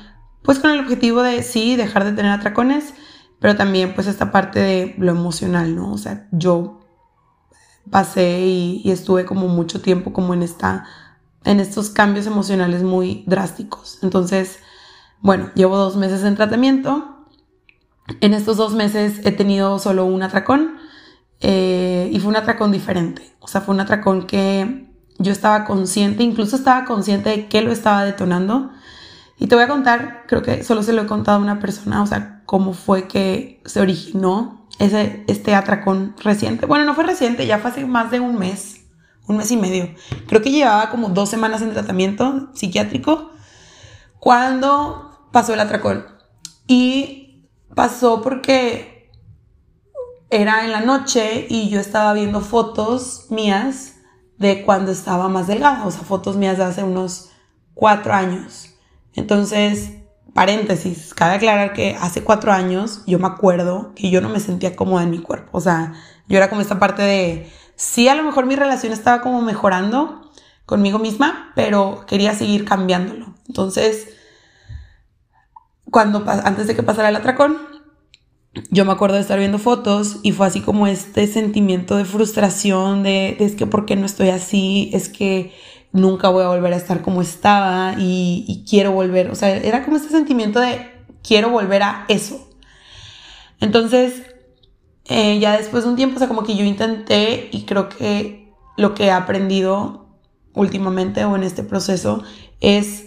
pues 0.42 0.58
con 0.58 0.70
el 0.70 0.80
objetivo 0.80 1.22
de 1.22 1.42
sí, 1.42 1.76
dejar 1.76 2.04
de 2.04 2.12
tener 2.12 2.32
atracones, 2.32 2.94
pero 3.38 3.56
también 3.56 3.94
pues 3.94 4.06
esta 4.06 4.30
parte 4.30 4.60
de 4.60 4.94
lo 4.98 5.12
emocional, 5.12 5.74
¿no? 5.74 5.92
O 5.92 5.98
sea, 5.98 6.28
yo 6.32 6.80
pasé 7.90 8.40
y, 8.40 8.90
estuve 8.90 9.24
como 9.24 9.48
mucho 9.48 9.80
tiempo 9.80 10.12
como 10.12 10.34
en 10.34 10.42
esta 10.42 10.86
en 11.44 11.58
estos 11.58 11.90
cambios 11.90 12.26
emocionales 12.26 12.84
muy 12.84 13.24
drásticos. 13.26 13.98
Entonces, 14.02 14.60
bueno, 15.20 15.50
llevo 15.56 15.76
dos 15.76 15.96
meses 15.96 16.22
en 16.22 16.36
tratamiento. 16.36 17.26
En 18.20 18.32
estos 18.32 18.56
dos 18.56 18.74
meses 18.74 19.20
he 19.24 19.32
tenido 19.32 19.80
solo 19.80 20.04
un 20.04 20.22
atracón 20.22 20.76
eh, 21.40 22.08
y 22.12 22.20
fue 22.20 22.30
un 22.30 22.36
atracón 22.36 22.70
diferente. 22.70 23.34
O 23.40 23.48
sea, 23.48 23.60
fue 23.60 23.74
un 23.74 23.80
atracón 23.80 24.26
que 24.28 24.88
yo 25.18 25.32
estaba 25.32 25.64
consciente, 25.64 26.22
incluso 26.22 26.54
estaba 26.54 26.84
consciente 26.84 27.30
de 27.30 27.48
que 27.48 27.60
lo 27.62 27.72
estaba 27.72 28.04
detonando. 28.04 28.70
Y 29.38 29.46
te 29.46 29.54
voy 29.54 29.64
a 29.64 29.68
contar, 29.68 30.24
creo 30.26 30.42
que 30.42 30.62
solo 30.62 30.82
se 30.82 30.92
lo 30.92 31.02
he 31.02 31.06
contado 31.06 31.38
a 31.38 31.40
una 31.40 31.58
persona, 31.58 32.02
o 32.02 32.06
sea, 32.06 32.42
cómo 32.46 32.74
fue 32.74 33.08
que 33.08 33.60
se 33.64 33.80
originó 33.80 34.68
ese, 34.78 35.24
este 35.26 35.54
atracón 35.54 36.14
reciente. 36.22 36.66
Bueno, 36.66 36.84
no 36.84 36.94
fue 36.94 37.04
reciente, 37.04 37.46
ya 37.46 37.58
fue 37.58 37.70
hace 37.70 37.84
más 37.84 38.10
de 38.10 38.20
un 38.20 38.38
mes, 38.38 38.86
un 39.26 39.36
mes 39.36 39.50
y 39.50 39.56
medio. 39.56 39.88
Creo 40.28 40.42
que 40.42 40.50
llevaba 40.50 40.90
como 40.90 41.08
dos 41.08 41.28
semanas 41.28 41.62
en 41.62 41.72
tratamiento 41.72 42.50
psiquiátrico 42.54 43.30
cuando 44.18 45.28
pasó 45.32 45.54
el 45.54 45.60
atracón. 45.60 46.06
Y 46.66 47.48
pasó 47.74 48.22
porque 48.22 49.10
era 50.30 50.64
en 50.64 50.72
la 50.72 50.80
noche 50.80 51.46
y 51.48 51.68
yo 51.68 51.80
estaba 51.80 52.12
viendo 52.12 52.40
fotos 52.40 53.26
mías 53.30 53.96
de 54.38 54.64
cuando 54.64 54.90
estaba 54.90 55.28
más 55.28 55.46
delgada, 55.46 55.86
o 55.86 55.90
sea, 55.90 56.02
fotos 56.02 56.36
mías 56.36 56.58
de 56.58 56.64
hace 56.64 56.82
unos 56.82 57.30
cuatro 57.74 58.12
años. 58.12 58.71
Entonces, 59.14 59.92
paréntesis, 60.34 61.14
cabe 61.14 61.34
aclarar 61.34 61.72
que 61.72 61.96
hace 62.00 62.22
cuatro 62.22 62.52
años 62.52 63.02
yo 63.06 63.18
me 63.18 63.26
acuerdo 63.26 63.92
que 63.94 64.10
yo 64.10 64.20
no 64.20 64.28
me 64.28 64.40
sentía 64.40 64.76
cómoda 64.76 65.02
en 65.02 65.10
mi 65.10 65.18
cuerpo. 65.18 65.50
O 65.52 65.60
sea, 65.60 65.94
yo 66.28 66.38
era 66.38 66.48
como 66.48 66.60
esta 66.60 66.78
parte 66.78 67.02
de, 67.02 67.50
sí, 67.76 68.08
a 68.08 68.14
lo 68.14 68.22
mejor 68.22 68.46
mi 68.46 68.56
relación 68.56 68.92
estaba 68.92 69.20
como 69.20 69.42
mejorando 69.42 70.30
conmigo 70.66 70.98
misma, 70.98 71.52
pero 71.54 72.04
quería 72.06 72.34
seguir 72.34 72.64
cambiándolo. 72.64 73.34
Entonces, 73.46 74.08
cuando, 75.90 76.24
antes 76.26 76.66
de 76.66 76.74
que 76.74 76.82
pasara 76.82 77.10
el 77.10 77.16
atracón, 77.16 77.58
yo 78.70 78.84
me 78.84 78.92
acuerdo 78.92 79.16
de 79.16 79.22
estar 79.22 79.38
viendo 79.38 79.58
fotos 79.58 80.18
y 80.22 80.32
fue 80.32 80.46
así 80.46 80.60
como 80.60 80.86
este 80.86 81.26
sentimiento 81.26 81.96
de 81.96 82.04
frustración, 82.04 83.02
de, 83.02 83.36
de 83.38 83.44
es 83.44 83.54
que 83.54 83.66
por 83.66 83.86
qué 83.86 83.96
no 83.96 84.06
estoy 84.06 84.28
así, 84.28 84.90
es 84.92 85.08
que 85.08 85.52
nunca 85.92 86.28
voy 86.28 86.44
a 86.44 86.48
volver 86.48 86.72
a 86.72 86.76
estar 86.76 87.02
como 87.02 87.22
estaba 87.22 87.94
y, 87.98 88.64
quiero 88.68 88.92
volver, 88.92 89.30
o 89.30 89.34
sea, 89.34 89.54
era 89.54 89.84
como 89.84 89.96
este 89.96 90.08
sentimiento 90.08 90.60
de 90.60 90.90
quiero 91.22 91.50
volver 91.50 91.82
a 91.82 92.04
eso. 92.08 92.48
Entonces, 93.60 94.22
eh, 95.04 95.38
ya 95.38 95.56
después 95.56 95.84
de 95.84 95.90
un 95.90 95.96
tiempo, 95.96 96.16
o 96.16 96.18
sea, 96.18 96.28
como 96.28 96.42
que 96.42 96.56
yo 96.56 96.64
intenté 96.64 97.48
y 97.52 97.64
creo 97.64 97.88
que 97.88 98.52
lo 98.76 98.94
que 98.94 99.04
he 99.06 99.10
aprendido 99.10 100.06
últimamente 100.54 101.24
o 101.24 101.36
en 101.36 101.44
este 101.44 101.62
proceso 101.62 102.22
es, 102.60 103.06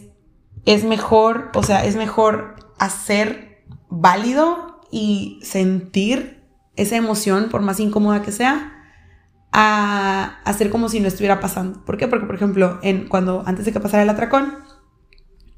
es 0.65 0.83
mejor, 0.83 1.51
o 1.55 1.63
sea, 1.63 1.85
es 1.85 1.95
mejor 1.95 2.55
hacer 2.77 3.63
válido 3.89 4.81
y 4.91 5.39
sentir 5.41 6.43
esa 6.75 6.95
emoción, 6.95 7.49
por 7.49 7.61
más 7.61 7.79
incómoda 7.79 8.21
que 8.21 8.31
sea, 8.31 8.74
a 9.57 10.41
hacer 10.43 10.69
como 10.69 10.89
si 10.89 10.99
no 10.99 11.07
estuviera 11.07 11.39
pasando. 11.39 11.79
¿Por 11.85 11.95
qué? 11.95 12.09
Porque, 12.09 12.25
por 12.25 12.35
ejemplo, 12.35 12.77
en, 12.83 13.07
cuando 13.07 13.41
antes 13.45 13.63
de 13.63 13.71
que 13.71 13.79
pasara 13.79 14.03
el 14.03 14.09
atracón, 14.09 14.53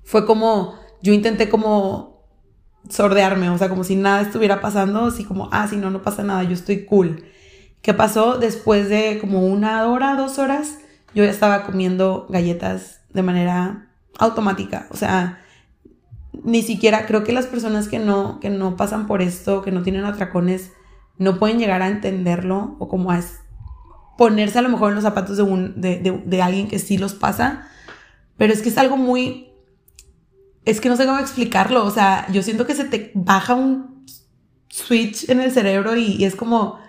fue 0.03 0.23
como, 0.27 0.75
yo 1.01 1.13
intenté 1.13 1.49
como 1.49 2.21
sordearme, 2.89 3.49
o 3.49 3.57
sea, 3.57 3.69
como 3.69 3.83
si 3.83 3.95
nada 3.95 4.21
estuviera 4.21 4.61
pasando, 4.61 5.05
así 5.05 5.23
como, 5.23 5.49
ah, 5.51 5.67
si 5.67 5.77
no, 5.77 5.89
no 5.89 6.03
pasa 6.03 6.21
nada, 6.21 6.43
yo 6.43 6.53
estoy 6.53 6.85
cool. 6.85 7.25
¿Qué 7.81 7.95
pasó? 7.95 8.37
Después 8.37 8.87
de 8.87 9.17
como 9.19 9.47
una 9.47 9.87
hora, 9.87 10.15
dos 10.15 10.37
horas, 10.37 10.77
yo 11.15 11.23
ya 11.23 11.31
estaba 11.31 11.63
comiendo 11.63 12.27
galletas 12.29 13.01
de 13.09 13.23
manera 13.23 13.89
automática, 14.19 14.85
o 14.91 14.95
sea, 14.95 15.41
ni 16.43 16.61
siquiera 16.61 17.07
creo 17.07 17.23
que 17.23 17.33
las 17.33 17.47
personas 17.47 17.87
que 17.87 17.97
no, 17.97 18.39
que 18.39 18.51
no 18.51 18.77
pasan 18.77 19.07
por 19.07 19.23
esto, 19.23 19.63
que 19.63 19.71
no 19.71 19.81
tienen 19.81 20.05
atracones, 20.05 20.71
no 21.17 21.39
pueden 21.39 21.57
llegar 21.57 21.81
a 21.81 21.87
entenderlo 21.87 22.75
o 22.77 22.87
como 22.87 23.09
a 23.09 23.17
ponerse 24.17 24.59
a 24.59 24.61
lo 24.61 24.69
mejor 24.69 24.89
en 24.89 24.95
los 24.95 25.03
zapatos 25.03 25.37
de, 25.37 25.43
un, 25.43 25.79
de, 25.79 26.41
alguien 26.41 26.67
que 26.67 26.79
sí 26.79 26.97
los 26.97 27.13
pasa, 27.13 27.69
pero 28.37 28.51
es 28.51 28.61
que 28.61 28.69
es 28.69 28.77
algo 28.77 28.97
muy, 28.97 29.49
es 30.65 30.81
que 30.81 30.89
no 30.89 30.97
sé 30.97 31.05
cómo 31.05 31.19
explicarlo, 31.19 31.85
o 31.85 31.91
sea, 31.91 32.27
yo 32.31 32.41
siento 32.43 32.65
que 32.65 32.75
se 32.75 32.85
te 32.85 33.11
baja 33.13 33.53
un 33.53 34.05
switch 34.69 35.29
en 35.29 35.39
el 35.39 35.51
cerebro 35.51 35.95
y, 35.95 36.23
es 36.23 36.35
como, 36.35 36.79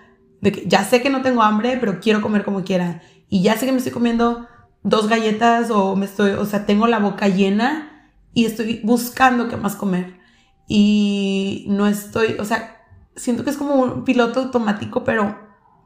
de 0.40 0.52
que 0.52 0.66
ya 0.66 0.84
sé 0.84 1.02
que 1.02 1.10
no 1.10 1.22
tengo 1.22 1.42
hambre, 1.42 1.76
pero 1.78 2.00
quiero 2.00 2.22
comer 2.22 2.44
como 2.44 2.64
quiera, 2.64 3.02
y 3.28 3.42
ya 3.42 3.56
sé 3.56 3.66
que 3.66 3.72
me 3.72 3.78
estoy 3.78 3.92
comiendo 3.92 4.46
dos 4.82 5.08
galletas 5.08 5.70
o 5.70 5.96
me 5.96 6.06
estoy, 6.06 6.30
o 6.30 6.44
sea, 6.46 6.64
tengo 6.64 6.86
la 6.86 6.98
boca 6.98 7.28
llena 7.28 8.10
y 8.32 8.46
estoy 8.46 8.80
buscando 8.84 9.48
qué 9.48 9.56
más 9.56 9.76
comer. 9.76 10.18
Y 10.66 11.66
no 11.68 11.86
estoy, 11.86 12.36
o 12.38 12.44
sea, 12.44 12.84
siento 13.16 13.42
que 13.42 13.50
es 13.50 13.56
como 13.56 13.74
un 13.74 14.04
piloto 14.04 14.40
automático, 14.40 15.02
pero 15.04 15.36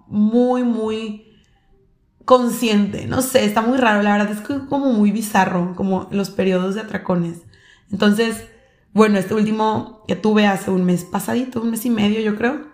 muy, 0.07 0.63
muy 0.63 1.32
consciente, 2.25 3.07
no 3.07 3.23
sé, 3.23 3.45
está 3.45 3.63
muy 3.63 3.79
raro, 3.79 4.03
la 4.03 4.17
verdad 4.17 4.33
es 4.33 4.41
que 4.41 4.67
como 4.67 4.93
muy 4.93 5.11
bizarro, 5.11 5.75
como 5.75 6.09
los 6.11 6.31
periodos 6.31 6.75
de 6.75 6.83
atracones. 6.83 7.39
Entonces, 7.91 8.45
bueno, 8.93 9.19
este 9.19 9.35
último 9.35 10.05
que 10.07 10.17
tuve 10.17 10.47
hace 10.47 10.71
un 10.71 10.85
mes 10.85 11.05
pasadito, 11.05 11.61
un 11.61 11.71
mes 11.71 11.85
y 11.85 11.91
medio 11.91 12.21
yo 12.21 12.37
creo, 12.37 12.67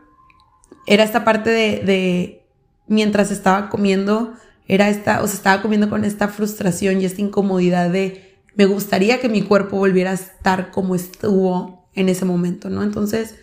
era 0.87 1.05
esta 1.05 1.25
parte 1.25 1.51
de, 1.51 2.47
mientras 2.87 3.31
estaba 3.31 3.69
comiendo, 3.69 4.35
era 4.67 4.89
esta, 4.89 5.23
o 5.23 5.27
sea, 5.27 5.37
estaba 5.37 5.63
comiendo 5.63 5.89
con 5.89 6.05
esta 6.05 6.29
frustración 6.29 7.01
y 7.01 7.05
esta 7.05 7.21
incomodidad 7.21 7.91
de, 7.91 8.41
me 8.55 8.67
gustaría 8.67 9.21
que 9.21 9.29
mi 9.29 9.43
cuerpo 9.43 9.77
volviera 9.77 10.11
a 10.11 10.15
estar 10.15 10.71
como 10.71 10.95
estuvo 10.95 11.89
en 11.95 12.09
ese 12.09 12.25
momento, 12.25 12.69
¿no? 12.69 12.83
Entonces, 12.83 13.37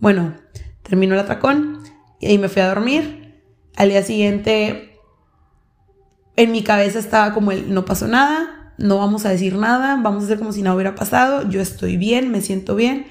bueno, 0.00 0.34
terminó 0.82 1.14
el 1.14 1.20
atracón 1.20 1.82
y 2.20 2.26
ahí 2.26 2.38
me 2.38 2.48
fui 2.48 2.62
a 2.62 2.68
dormir. 2.68 3.42
Al 3.76 3.90
día 3.90 4.02
siguiente 4.02 4.85
en 6.36 6.52
mi 6.52 6.62
cabeza 6.62 6.98
estaba 6.98 7.32
como 7.32 7.52
el 7.52 7.72
no 7.72 7.84
pasó 7.84 8.06
nada, 8.06 8.72
no 8.78 8.98
vamos 8.98 9.24
a 9.24 9.30
decir 9.30 9.56
nada, 9.56 9.98
vamos 10.02 10.22
a 10.22 10.26
hacer 10.26 10.38
como 10.38 10.52
si 10.52 10.62
nada 10.62 10.74
hubiera 10.74 10.94
pasado, 10.94 11.48
yo 11.48 11.60
estoy 11.60 11.96
bien, 11.96 12.30
me 12.30 12.42
siento 12.42 12.76
bien, 12.76 13.06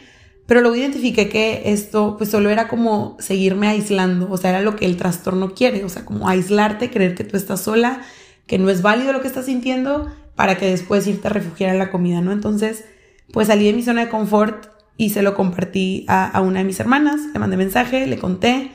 pero 0.45 0.61
luego 0.61 0.75
identifiqué 0.75 1.27
que 1.27 1.63
esto 1.65 2.17
pues 2.17 2.29
solo 2.29 2.49
era 2.49 2.67
como 2.67 3.17
seguirme 3.19 3.67
aislando, 3.67 4.29
o 4.29 4.37
sea, 4.37 4.51
era 4.51 4.61
lo 4.61 4.75
que 4.75 4.85
el 4.85 4.95
trastorno 4.95 5.53
quiere, 5.53 5.83
o 5.83 5.89
sea, 5.89 6.05
como 6.05 6.29
aislarte, 6.29 6.91
creer 6.91 7.15
que 7.15 7.23
tú 7.23 7.35
estás 7.35 7.61
sola, 7.61 8.01
que 8.45 8.59
no 8.59 8.69
es 8.69 8.83
válido 8.83 9.11
lo 9.11 9.21
que 9.21 9.27
estás 9.27 9.45
sintiendo 9.45 10.11
para 10.35 10.57
que 10.57 10.69
después 10.69 11.07
irte 11.07 11.27
a 11.27 11.31
refugiar 11.31 11.71
en 11.71 11.79
la 11.79 11.89
comida, 11.89 12.21
¿no? 12.21 12.31
Entonces, 12.31 12.85
pues 13.33 13.47
salí 13.47 13.65
de 13.65 13.73
mi 13.73 13.81
zona 13.81 14.05
de 14.05 14.09
confort 14.09 14.67
y 14.97 15.09
se 15.09 15.23
lo 15.23 15.33
compartí 15.33 16.05
a, 16.07 16.39
una 16.41 16.59
de 16.59 16.65
mis 16.65 16.79
hermanas, 16.79 17.21
le 17.33 17.39
mandé 17.39 17.57
mensaje, 17.57 18.05
le 18.05 18.17
conté, 18.19 18.71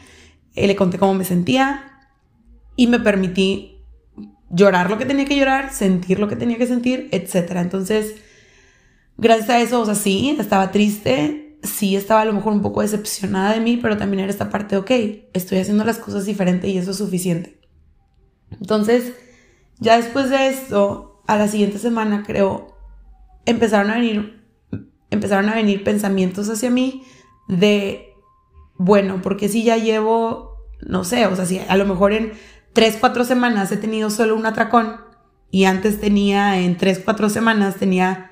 eh, 0.56 0.66
le 0.66 0.74
conté 0.74 0.98
cómo 0.98 1.14
me 1.14 1.24
sentía 1.24 2.08
y 2.74 2.88
me 2.88 2.98
permití 2.98 3.79
llorar 4.50 4.90
lo 4.90 4.98
que 4.98 5.06
tenía 5.06 5.24
que 5.24 5.36
llorar, 5.36 5.72
sentir 5.72 6.18
lo 6.18 6.28
que 6.28 6.36
tenía 6.36 6.58
que 6.58 6.66
sentir, 6.66 7.08
etc. 7.12 7.52
Entonces, 7.56 8.16
gracias 9.16 9.50
a 9.50 9.60
eso, 9.60 9.80
o 9.80 9.84
sea, 9.86 9.94
sí, 9.94 10.36
estaba 10.38 10.70
triste, 10.72 11.58
sí 11.62 11.96
estaba 11.96 12.22
a 12.22 12.24
lo 12.24 12.32
mejor 12.32 12.52
un 12.52 12.62
poco 12.62 12.82
decepcionada 12.82 13.54
de 13.54 13.60
mí, 13.60 13.76
pero 13.76 13.96
también 13.96 14.20
era 14.20 14.30
esta 14.30 14.50
parte, 14.50 14.76
ok, 14.76 14.90
estoy 15.32 15.58
haciendo 15.58 15.84
las 15.84 15.98
cosas 15.98 16.26
diferente 16.26 16.68
y 16.68 16.78
eso 16.78 16.90
es 16.90 16.96
suficiente. 16.96 17.60
Entonces, 18.50 19.12
ya 19.78 19.96
después 19.96 20.30
de 20.30 20.48
esto, 20.48 21.22
a 21.26 21.36
la 21.36 21.48
siguiente 21.48 21.78
semana 21.78 22.24
creo, 22.26 22.76
empezaron 23.46 23.90
a 23.90 23.94
venir, 23.94 24.42
empezaron 25.10 25.48
a 25.48 25.54
venir 25.54 25.84
pensamientos 25.84 26.48
hacia 26.48 26.70
mí 26.70 27.04
de, 27.48 28.14
bueno, 28.76 29.20
porque 29.22 29.48
si 29.48 29.62
ya 29.62 29.76
llevo, 29.76 30.56
no 30.80 31.04
sé, 31.04 31.26
o 31.26 31.36
sea, 31.36 31.46
si 31.46 31.60
a 31.60 31.76
lo 31.76 31.86
mejor 31.86 32.12
en 32.12 32.32
tres, 32.72 32.96
cuatro 32.98 33.24
semanas 33.24 33.72
he 33.72 33.76
tenido 33.76 34.10
solo 34.10 34.36
un 34.36 34.46
atracón 34.46 34.96
y 35.50 35.64
antes 35.64 36.00
tenía 36.00 36.60
en 36.60 36.76
tres, 36.76 37.00
cuatro 37.04 37.28
semanas 37.28 37.76
tenía, 37.76 38.30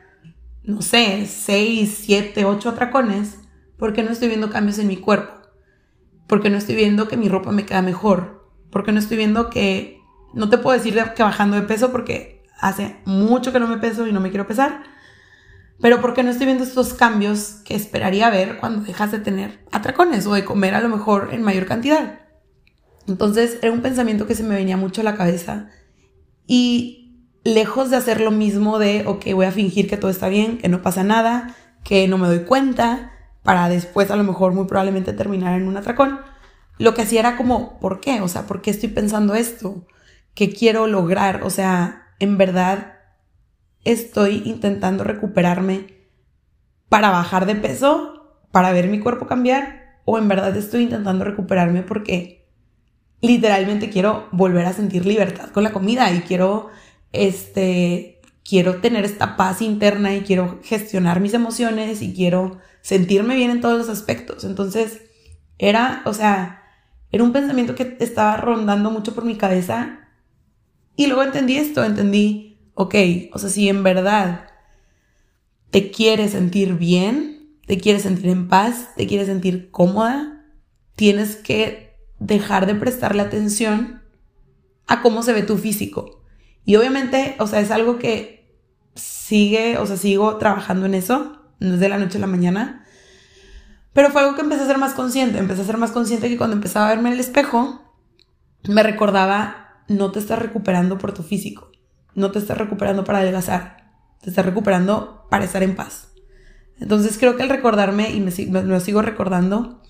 no 0.63 0.83
sé, 0.83 1.27
seis, 1.27 1.99
siete, 2.03 2.45
ocho 2.45 2.71
atracones, 2.71 3.39
¿Por 3.79 3.93
qué 3.93 4.03
no 4.03 4.11
estoy 4.11 4.27
viendo 4.29 4.51
cambios 4.51 4.79
en 4.81 4.89
mi 4.89 4.97
cuerpo? 4.97 5.33
¿Por 6.27 6.43
qué 6.43 6.51
no 6.51 6.59
estoy 6.59 6.75
viendo 6.75 7.07
que 7.07 7.17
mi 7.17 7.29
ropa 7.29 7.53
me 7.53 7.65
queda 7.65 7.81
mejor? 7.81 8.51
¿Por 8.71 8.85
qué 8.85 8.93
no 8.93 8.99
estoy 8.99 9.17
viendo 9.17 9.49
que... 9.51 10.03
No 10.35 10.51
te 10.51 10.59
puedo 10.59 10.77
decir 10.77 11.01
que 11.15 11.23
bajando 11.23 11.57
de 11.57 11.63
peso 11.63 11.91
porque 11.91 12.43
hace 12.61 12.97
mucho 13.07 13.53
que 13.53 13.61
no 13.61 13.69
me 13.69 13.79
peso 13.79 14.07
y 14.07 14.13
no 14.13 14.21
me 14.21 14.31
quiero 14.31 14.49
pesar. 14.49 14.83
Pero 15.81 16.01
¿por 16.01 16.13
qué 16.13 16.25
no 16.25 16.31
estoy 16.31 16.47
viendo 16.47 16.65
estos 16.65 16.93
cambios 16.93 17.63
que 17.65 17.77
esperaría 17.77 18.29
ver 18.31 18.59
cuando 18.59 18.83
dejas 18.83 19.13
de 19.13 19.21
tener 19.21 19.61
atracones 19.71 20.27
o 20.27 20.35
de 20.35 20.45
comer 20.45 20.75
a 20.75 20.81
lo 20.81 20.89
mejor 20.89 21.29
en 21.33 21.43
mayor 21.43 21.67
cantidad? 21.67 22.21
Entonces 23.09 23.59
era 23.63 23.73
un 23.73 23.81
pensamiento 23.81 24.27
que 24.27 24.35
se 24.35 24.45
me 24.45 24.55
venía 24.55 24.77
mucho 24.77 25.01
a 25.01 25.05
la 25.05 25.17
cabeza 25.17 25.71
y 26.47 27.27
lejos 27.45 27.91
de 27.91 27.97
hacer 27.97 28.21
lo 28.21 28.31
mismo 28.31 28.79
de, 28.79 29.05
ok, 29.07 29.27
voy 29.35 29.47
a 29.47 29.53
fingir 29.53 29.89
que 29.89 29.97
todo 29.97 30.11
está 30.11 30.29
bien, 30.29 30.59
que 30.59 30.69
no 30.69 30.83
pasa 30.83 31.03
nada, 31.03 31.57
que 31.85 32.07
no 32.07 32.19
me 32.19 32.29
doy 32.29 32.41
cuenta, 32.41 33.13
para 33.43 33.69
después 33.69 34.11
a 34.11 34.17
lo 34.17 34.25
mejor 34.25 34.53
muy 34.53 34.67
probablemente 34.67 35.13
terminar 35.15 35.59
en 35.59 35.67
un 35.67 35.77
atracón, 35.77 36.21
lo 36.79 36.95
que 36.95 37.03
hacía 37.03 37.21
era 37.21 37.37
como, 37.37 37.79
¿por 37.81 38.01
qué? 38.01 38.21
O 38.21 38.29
sea, 38.29 38.47
¿por 38.47 38.61
qué 38.61 38.71
estoy 38.71 38.91
pensando 38.91 39.35
esto? 39.35 39.87
¿Qué 40.35 40.53
quiero 40.53 40.87
lograr? 40.87 41.43
O 41.43 41.51
sea, 41.51 42.07
en 42.19 42.37
verdad 42.39 42.95
estoy 43.85 44.43
intentando 44.45 45.03
recuperarme 45.03 45.97
para 46.89 47.11
bajar 47.11 47.47
de 47.47 47.55
peso, 47.55 48.43
para 48.53 48.73
ver 48.73 48.89
mi 48.89 49.01
cuerpo 49.01 49.27
cambiar, 49.27 50.01
o 50.05 50.19
en 50.19 50.29
verdad 50.29 50.57
estoy 50.57 50.83
intentando 50.83 51.25
recuperarme 51.25 51.83
porque 51.83 52.38
literalmente 53.21 53.91
quiero 53.91 54.29
volver 54.33 54.67
a 54.67 54.73
sentir 54.73 55.07
libertad 55.07 55.51
con 55.51 55.65
la 55.65 55.73
comida 55.73 56.13
y 56.13 56.21
quiero, 56.21 56.69
este, 57.13 58.21
quiero 58.45 58.81
tener 58.81 59.05
esta 59.05 59.37
paz 59.37 59.61
interna 59.63 60.15
y 60.15 60.21
quiero 60.21 60.61
gestionar 60.63 61.21
mis 61.21 61.35
emociones 61.35 62.03
y 62.03 62.15
quiero 62.15 62.59
sentirme 62.81 63.37
bien 63.37 63.51
en 63.51 63.61
todos 63.61 63.79
los 63.79 63.89
aspectos. 63.89 64.45
Entonces, 64.45 65.03
era, 65.59 66.03
o 66.05 66.15
sea, 66.15 66.63
era 67.11 67.25
un 67.25 67.33
pensamiento 67.33 67.75
que 67.75 67.97
estaba 68.01 68.37
rondando 68.37 68.91
mucho 68.91 69.15
por 69.15 69.25
mi 69.25 69.37
cabeza 69.37 70.09
y 70.97 71.07
luego 71.07 71.23
entendí 71.23 71.57
esto, 71.57 71.85
entendí, 71.85 72.59
ok, 72.75 72.95
o 73.33 73.39
sea, 73.39 73.51
si 73.51 73.69
en 73.69 73.83
verdad 73.83 74.49
te 75.71 75.91
quieres 75.91 76.33
sentir 76.33 76.75
bien, 76.75 77.57
te 77.67 77.79
quieres 77.79 78.03
sentir 78.03 78.29
en 78.29 78.49
paz, 78.49 78.95
te 78.97 79.07
quieres 79.07 79.27
sentir 79.27 79.71
cómoda, 79.71 80.45
tienes 80.97 81.37
que 81.37 81.88
dejar 82.19 82.67
de 82.67 82.75
prestarle 82.75 83.23
atención 83.23 84.03
a 84.87 85.03
cómo 85.03 85.23
se 85.23 85.33
ve 85.33 85.43
tu 85.43 85.57
físico. 85.57 86.23
Y 86.65 86.77
obviamente, 86.77 87.37
o 87.39 87.47
sea, 87.47 87.61
es 87.61 87.71
algo 87.71 87.99
que 87.99 88.53
sigue, 88.95 89.79
o 89.79 89.87
sea, 89.87 89.97
sigo 89.97 90.37
trabajando 90.37 90.87
en 90.87 90.95
eso, 90.95 91.43
no 91.61 91.75
es 91.75 91.81
de 91.81 91.89
la 91.89 91.99
noche 91.99 92.19
a 92.19 92.21
la 92.21 92.27
mañana, 92.27 92.85
pero 93.93 94.11
fue 94.11 94.23
algo 94.23 94.35
que 94.35 94.43
empecé 94.43 94.63
a 94.63 94.67
ser 94.67 94.79
más 94.79 94.95
consciente, 94.95 95.39
empecé 95.39 95.63
a 95.63 95.67
ser 95.67 95.77
más 95.77 95.93
consciente 95.93 96.29
que 96.29 96.37
cuando 96.37 96.57
empezaba 96.57 96.87
a 96.87 96.91
verme 96.91 97.09
en 97.09 97.15
el 97.15 97.21
espejo, 97.21 97.83
me 98.69 98.83
recordaba 98.83 99.83
no 99.89 100.13
te 100.13 100.19
estás 100.19 100.39
recuperando 100.39 100.99
por 100.99 101.13
tu 101.13 101.23
físico, 101.23 101.73
no 102.15 102.31
te 102.31 102.39
estás 102.39 102.59
recuperando 102.59 103.05
para 103.05 103.21
adelgazar, 103.21 103.91
te 104.21 104.31
estás 104.31 104.45
recuperando 104.45 105.27
para 105.31 105.45
estar 105.45 105.63
en 105.63 105.75
paz. 105.75 106.09
Entonces 106.79 107.19
creo 107.19 107.37
que 107.37 107.43
el 107.43 107.49
recordarme, 107.49 108.11
y 108.11 108.21
me, 108.21 108.63
lo 108.63 108.81
sigo 108.81 109.03
recordando, 109.03 109.83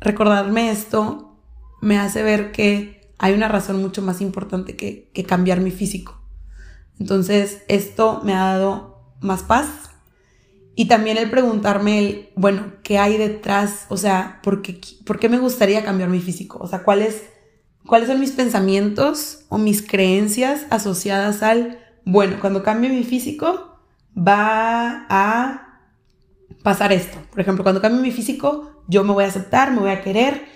recordarme 0.00 0.70
esto 0.70 1.35
me 1.80 1.98
hace 1.98 2.22
ver 2.22 2.52
que 2.52 3.12
hay 3.18 3.34
una 3.34 3.48
razón 3.48 3.80
mucho 3.80 4.02
más 4.02 4.20
importante 4.20 4.76
que, 4.76 5.10
que 5.12 5.24
cambiar 5.24 5.60
mi 5.60 5.70
físico. 5.70 6.20
Entonces 6.98 7.62
esto 7.68 8.20
me 8.24 8.34
ha 8.34 8.44
dado 8.44 9.14
más 9.20 9.42
paz 9.42 9.68
y 10.74 10.86
también 10.88 11.16
el 11.16 11.30
preguntarme, 11.30 11.98
el, 11.98 12.28
bueno, 12.36 12.72
¿qué 12.82 12.98
hay 12.98 13.16
detrás? 13.16 13.86
O 13.88 13.96
sea, 13.96 14.40
¿por 14.42 14.62
qué, 14.62 14.78
¿por 15.04 15.18
qué 15.18 15.28
me 15.28 15.38
gustaría 15.38 15.84
cambiar 15.84 16.10
mi 16.10 16.20
físico? 16.20 16.58
O 16.60 16.68
sea, 16.68 16.82
¿cuál 16.82 17.02
es 17.02 17.22
cuáles 17.86 18.08
son 18.08 18.20
mis 18.20 18.32
pensamientos 18.32 19.44
o 19.48 19.58
mis 19.58 19.80
creencias 19.80 20.66
asociadas 20.70 21.42
al, 21.42 21.78
bueno, 22.04 22.36
cuando 22.40 22.62
cambie 22.62 22.90
mi 22.90 23.04
físico 23.04 23.78
va 24.16 25.06
a 25.08 25.80
pasar 26.62 26.92
esto. 26.92 27.18
Por 27.30 27.40
ejemplo, 27.40 27.62
cuando 27.62 27.80
cambie 27.80 28.00
mi 28.00 28.10
físico, 28.10 28.82
yo 28.88 29.04
me 29.04 29.12
voy 29.12 29.24
a 29.24 29.28
aceptar, 29.28 29.72
me 29.72 29.80
voy 29.80 29.90
a 29.90 30.02
querer, 30.02 30.46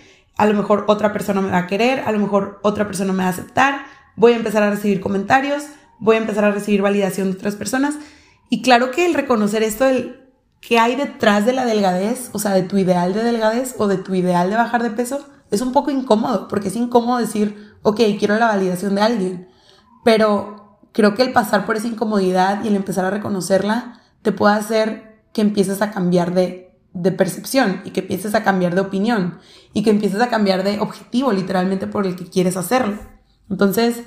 a 0.40 0.46
lo 0.46 0.54
mejor 0.54 0.86
otra 0.88 1.12
persona 1.12 1.42
me 1.42 1.50
va 1.50 1.58
a 1.58 1.66
querer, 1.66 2.00
a 2.06 2.12
lo 2.12 2.18
mejor 2.18 2.60
otra 2.62 2.86
persona 2.86 3.12
me 3.12 3.18
va 3.18 3.26
a 3.26 3.32
aceptar, 3.32 3.84
voy 4.16 4.32
a 4.32 4.36
empezar 4.36 4.62
a 4.62 4.70
recibir 4.70 5.02
comentarios, 5.02 5.64
voy 5.98 6.16
a 6.16 6.20
empezar 6.20 6.44
a 6.44 6.50
recibir 6.50 6.80
validación 6.80 7.30
de 7.30 7.36
otras 7.36 7.56
personas. 7.56 7.96
Y 8.48 8.62
claro 8.62 8.90
que 8.90 9.04
el 9.04 9.12
reconocer 9.12 9.62
esto, 9.62 9.86
el 9.86 10.30
que 10.62 10.78
hay 10.78 10.96
detrás 10.96 11.44
de 11.44 11.52
la 11.52 11.66
delgadez, 11.66 12.30
o 12.32 12.38
sea, 12.38 12.52
de 12.52 12.62
tu 12.62 12.78
ideal 12.78 13.12
de 13.12 13.22
delgadez 13.22 13.74
o 13.76 13.86
de 13.86 13.98
tu 13.98 14.14
ideal 14.14 14.48
de 14.48 14.56
bajar 14.56 14.82
de 14.82 14.88
peso, 14.88 15.28
es 15.50 15.60
un 15.60 15.72
poco 15.72 15.90
incómodo, 15.90 16.48
porque 16.48 16.68
es 16.68 16.76
incómodo 16.76 17.18
decir, 17.18 17.74
ok, 17.82 18.00
quiero 18.18 18.38
la 18.38 18.46
validación 18.46 18.94
de 18.94 19.02
alguien, 19.02 19.48
pero 20.04 20.78
creo 20.92 21.14
que 21.14 21.22
el 21.22 21.34
pasar 21.34 21.66
por 21.66 21.76
esa 21.76 21.88
incomodidad 21.88 22.64
y 22.64 22.68
el 22.68 22.76
empezar 22.76 23.04
a 23.04 23.10
reconocerla 23.10 24.00
te 24.22 24.32
puede 24.32 24.54
hacer 24.54 25.20
que 25.34 25.42
empieces 25.42 25.82
a 25.82 25.90
cambiar 25.90 26.32
de, 26.32 26.69
de 26.92 27.12
percepción 27.12 27.82
y 27.84 27.90
que 27.90 28.00
empieces 28.00 28.34
a 28.34 28.42
cambiar 28.42 28.74
de 28.74 28.80
opinión 28.80 29.38
y 29.72 29.82
que 29.82 29.90
empieces 29.90 30.20
a 30.20 30.28
cambiar 30.28 30.64
de 30.64 30.80
objetivo 30.80 31.32
literalmente 31.32 31.86
por 31.86 32.06
el 32.06 32.16
que 32.16 32.26
quieres 32.26 32.56
hacerlo. 32.56 32.98
Entonces, 33.48 34.04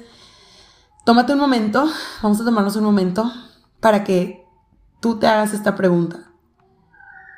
tómate 1.06 1.34
un 1.34 1.40
momento, 1.40 1.88
vamos 2.22 2.42
a 2.42 2.46
tomarnos 2.46 2.76
un 2.76 2.84
momento 2.84 3.32
para 3.80 4.04
que 4.04 4.46
tú 5.02 5.20
te 5.20 5.28
hagas 5.28 5.54
esta 5.54 5.76
pregunta. 5.76 6.32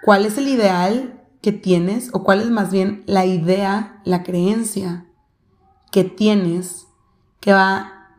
¿Cuál 0.04 0.26
es 0.26 0.38
el 0.38 0.48
ideal 0.48 1.24
que 1.42 1.52
tienes 1.52 2.10
o 2.12 2.24
cuál 2.24 2.42
es 2.42 2.50
más 2.50 2.72
bien 2.72 3.04
la 3.06 3.26
idea, 3.26 4.02
la 4.04 4.24
creencia 4.24 5.06
que 5.92 6.04
tienes 6.04 6.88
que 7.40 7.54
va 7.54 8.10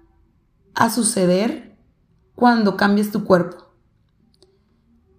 a 0.77 0.91
suceder 0.91 1.77
cuando 2.37 2.77
cambies 2.77 3.11
tu 3.11 3.25
cuerpo. 3.25 3.57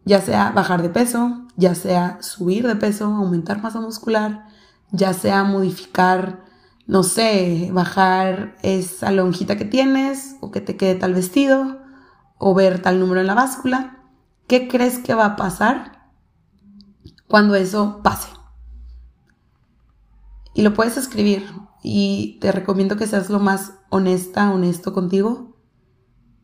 Ya 0.06 0.22
sea 0.22 0.52
bajar 0.52 0.82
de 0.82 0.89
peso, 0.89 1.46
ya 1.58 1.76
sea 1.76 2.20
subir 2.22 2.65
de 2.65 2.78
peso, 2.78 3.06
aumentar 3.06 3.62
masa 3.62 3.82
muscular, 3.82 4.48
ya 4.91 5.13
sea 5.13 5.43
modificar, 5.43 6.46
no 6.86 7.04
sé, 7.04 7.70
bajar 7.74 8.56
esa 8.63 9.12
lonjita 9.12 9.58
que 9.58 9.65
tienes 9.65 10.38
o 10.39 10.52
que 10.52 10.62
te 10.62 10.78
quede 10.78 10.96
tal 10.96 11.13
vestido 11.13 11.82
o 12.38 12.54
ver 12.54 12.82
tal 12.82 13.02
número 13.02 13.20
en 13.20 13.28
la 13.28 13.34
báscula. 13.34 13.98
¿Qué 14.48 14.70
crees 14.70 15.00
que 15.00 15.13
va 15.13 15.26
a 15.26 15.36
pasar 15.36 15.98
cuando 17.28 17.56
eso 17.56 18.02
pase. 18.02 18.30
Y 20.54 20.62
lo 20.63 20.74
puedes 20.74 20.98
escribir 20.98 21.46
y 21.84 22.39
te 22.41 22.52
recomiendo 22.52 22.98
que 22.98 23.06
seas 23.06 23.30
lo 23.30 23.39
más 23.39 23.74
honesta, 23.89 24.52
honesto 24.52 24.93
contigo, 24.93 25.56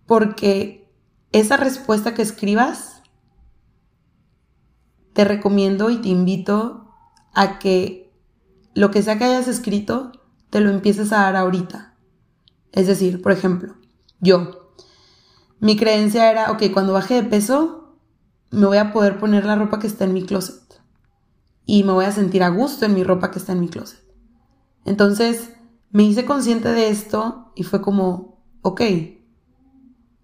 porque 0.05 0.93
esa 1.31 1.57
respuesta 1.57 2.13
que 2.13 2.21
escribas, 2.21 2.92
te 5.13 5.25
recomiendo 5.25 5.89
y 5.89 5.97
te 5.97 6.09
invito 6.09 6.89
a 7.33 7.59
que 7.59 8.11
lo 8.73 8.91
que 8.91 9.01
sea 9.01 9.17
que 9.17 9.25
hayas 9.25 9.47
escrito, 9.47 10.11
te 10.49 10.59
lo 10.59 10.69
empieces 10.69 11.11
a 11.11 11.21
dar 11.21 11.35
ahorita. 11.35 11.95
Es 12.71 12.87
decir, 12.87 13.21
por 13.21 13.31
ejemplo, 13.31 13.75
yo, 14.19 14.71
mi 15.59 15.77
creencia 15.77 16.29
era, 16.31 16.51
ok, 16.51 16.63
cuando 16.73 16.93
baje 16.93 17.15
de 17.15 17.23
peso, 17.23 17.97
me 18.51 18.65
voy 18.65 18.77
a 18.77 18.91
poder 18.91 19.19
poner 19.19 19.45
la 19.45 19.55
ropa 19.55 19.79
que 19.79 19.87
está 19.87 20.05
en 20.05 20.13
mi 20.13 20.23
closet 20.23 20.63
y 21.65 21.83
me 21.83 21.93
voy 21.93 22.05
a 22.05 22.11
sentir 22.11 22.43
a 22.43 22.49
gusto 22.49 22.85
en 22.85 22.93
mi 22.93 23.03
ropa 23.03 23.31
que 23.31 23.39
está 23.39 23.53
en 23.53 23.61
mi 23.61 23.69
closet. 23.69 24.03
Entonces 24.85 25.53
me 25.91 26.03
hice 26.03 26.25
consciente 26.25 26.69
de 26.69 26.89
esto 26.89 27.51
y 27.55 27.63
fue 27.63 27.81
como, 27.81 28.43
ok, 28.61 28.81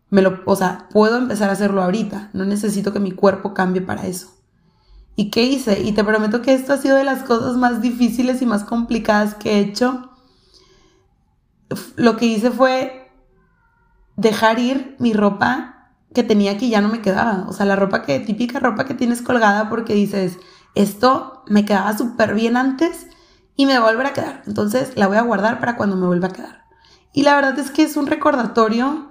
me 0.10 0.22
lo, 0.22 0.42
o 0.46 0.56
sea, 0.56 0.90
puedo 0.92 1.18
empezar 1.18 1.50
a 1.50 1.54
hacerlo 1.54 1.84
ahorita, 1.84 2.32
no 2.34 2.46
necesito 2.46 2.92
que 2.92 3.00
mi 3.00 3.12
cuerpo 3.12 3.54
cambie 3.54 3.82
para 3.82 4.08
eso. 4.08 4.39
¿Y 5.20 5.32
qué 5.32 5.44
hice? 5.44 5.82
Y 5.82 5.92
te 5.92 6.06
prometo 6.06 6.42
que 6.42 6.54
esto 6.54 6.72
ha 6.72 6.78
sido 6.78 6.96
de 6.96 7.04
las 7.04 7.24
cosas 7.24 7.58
más 7.58 7.82
difíciles 7.82 8.42
y 8.42 8.46
más 8.46 8.64
complicadas 8.64 9.36
que 9.36 9.52
he 9.52 9.60
hecho. 9.60 10.12
Lo 11.98 12.16
que 12.16 12.26
hice 12.26 12.52
fue 12.52 13.12
dejar 14.16 14.60
ir 14.60 14.96
mi 14.98 15.12
ropa 15.12 15.92
que 16.14 16.24
tenía 16.24 16.58
que 16.58 16.70
ya 16.70 16.80
no 16.80 16.88
me 16.88 17.02
quedaba. 17.02 17.48
O 17.50 17.52
sea, 17.52 17.66
la 17.66 17.76
ropa 17.76 18.04
que, 18.04 18.22
típica 18.22 18.62
ropa 18.62 18.86
que 18.86 18.94
tienes 18.94 19.22
colgada 19.22 19.68
porque 19.68 19.94
dices, 19.94 20.38
esto 20.74 21.44
me 21.48 21.66
quedaba 21.66 21.98
súper 21.98 22.34
bien 22.34 22.56
antes 22.56 23.08
y 23.58 23.66
me 23.66 23.78
va 23.78 23.90
a 23.90 23.92
volver 23.92 24.06
a 24.06 24.14
quedar. 24.14 24.44
Entonces 24.48 24.94
la 24.96 25.08
voy 25.08 25.18
a 25.18 25.24
guardar 25.24 25.60
para 25.60 25.76
cuando 25.76 25.98
me 25.98 26.08
vuelva 26.08 26.30
a 26.30 26.34
quedar. 26.34 26.64
Y 27.12 27.24
la 27.24 27.36
verdad 27.36 27.60
es 27.60 27.72
que 27.72 27.84
es 27.84 27.98
un 27.98 28.08
recordatorio 28.08 29.10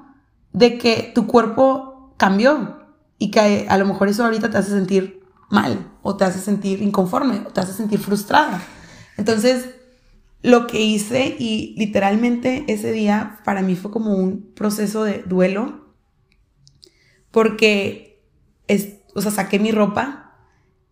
de 0.55 0.79
que 0.79 1.13
tu 1.15 1.27
cuerpo 1.27 2.15
cambió 2.17 2.79
y 3.19 3.31
que 3.31 3.67
a 3.69 3.77
lo 3.77 3.85
mejor 3.85 4.09
eso 4.09 4.25
ahorita 4.25 4.49
te 4.49 4.57
hace 4.57 4.71
sentir 4.71 5.18
mal 5.51 5.93
o 6.03 6.17
te 6.17 6.25
hace 6.25 6.41
sentir 6.41 6.83
inconforme 6.83 7.43
o 7.47 7.51
te 7.51 7.61
hace 7.61 7.73
sentir 7.73 8.01
frustrada. 8.01 8.63
Entonces, 9.17 9.71
lo 10.43 10.67
que 10.67 10.81
hice 10.81 11.37
y 11.39 11.75
literalmente 11.79 12.65
ese 12.69 12.93
día 12.93 13.41
para 13.45 13.63
mí 13.63 13.77
fue 13.77 13.91
como 13.91 14.15
un 14.15 14.53
proceso 14.55 15.05
de 15.05 15.23
duelo 15.25 15.95
porque, 17.31 18.25
es, 18.69 18.97
o 19.15 19.21
sea, 19.21 19.31
saqué 19.31 19.59
mi 19.59 19.71
ropa 19.73 20.25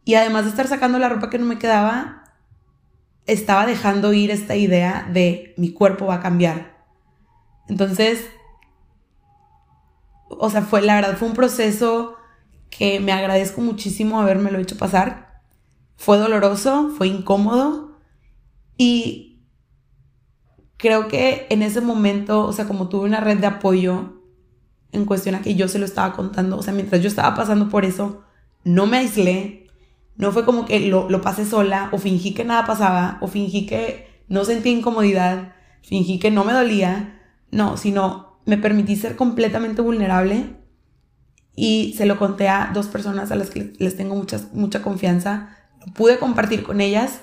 Y 0.04 0.14
además 0.14 0.44
de 0.44 0.50
estar 0.50 0.68
sacando 0.68 0.98
la 0.98 1.08
ropa 1.08 1.30
que 1.30 1.38
no 1.38 1.46
me 1.46 1.58
quedaba, 1.58 2.24
estaba 3.26 3.66
dejando 3.66 4.12
ir 4.12 4.30
esta 4.30 4.56
idea 4.56 5.08
de 5.12 5.54
mi 5.56 5.72
cuerpo 5.72 6.06
va 6.06 6.16
a 6.16 6.20
cambiar. 6.20 6.86
Entonces, 7.68 8.26
o 10.28 10.50
sea, 10.50 10.62
fue, 10.62 10.82
la 10.82 10.96
verdad, 10.96 11.16
fue 11.16 11.28
un 11.28 11.34
proceso 11.34 12.15
que 12.78 13.00
me 13.00 13.12
agradezco 13.12 13.60
muchísimo 13.60 14.20
lo 14.50 14.58
hecho 14.58 14.76
pasar. 14.76 15.42
Fue 15.96 16.18
doloroso, 16.18 16.90
fue 16.96 17.08
incómodo 17.08 17.96
y 18.76 19.40
creo 20.76 21.08
que 21.08 21.46
en 21.48 21.62
ese 21.62 21.80
momento, 21.80 22.44
o 22.44 22.52
sea, 22.52 22.66
como 22.66 22.88
tuve 22.88 23.06
una 23.06 23.20
red 23.20 23.38
de 23.38 23.46
apoyo 23.46 24.20
en 24.92 25.04
cuestión 25.06 25.34
a 25.34 25.42
que 25.42 25.54
yo 25.54 25.68
se 25.68 25.78
lo 25.78 25.84
estaba 25.84 26.14
contando, 26.14 26.58
o 26.58 26.62
sea, 26.62 26.74
mientras 26.74 27.00
yo 27.00 27.08
estaba 27.08 27.34
pasando 27.34 27.68
por 27.68 27.84
eso, 27.84 28.22
no 28.64 28.86
me 28.86 28.98
aislé, 28.98 29.68
no 30.16 30.32
fue 30.32 30.44
como 30.44 30.66
que 30.66 30.80
lo, 30.80 31.08
lo 31.08 31.20
pasé 31.20 31.46
sola 31.46 31.88
o 31.92 31.98
fingí 31.98 32.34
que 32.34 32.44
nada 32.44 32.66
pasaba 32.66 33.18
o 33.20 33.26
fingí 33.26 33.66
que 33.66 34.22
no 34.28 34.44
sentía 34.44 34.72
incomodidad, 34.72 35.54
fingí 35.82 36.18
que 36.18 36.30
no 36.30 36.44
me 36.44 36.52
dolía, 36.52 37.20
no, 37.50 37.76
sino 37.76 38.40
me 38.44 38.58
permití 38.58 38.96
ser 38.96 39.16
completamente 39.16 39.82
vulnerable 39.82 40.56
y 41.56 41.94
se 41.96 42.04
lo 42.04 42.18
conté 42.18 42.48
a 42.48 42.70
dos 42.74 42.86
personas 42.86 43.32
a 43.32 43.36
las 43.36 43.48
que 43.48 43.72
les 43.78 43.96
tengo 43.96 44.14
mucha, 44.52 44.82
confianza, 44.82 45.56
pude 45.94 46.18
compartir 46.18 46.62
con 46.62 46.82
ellas 46.82 47.20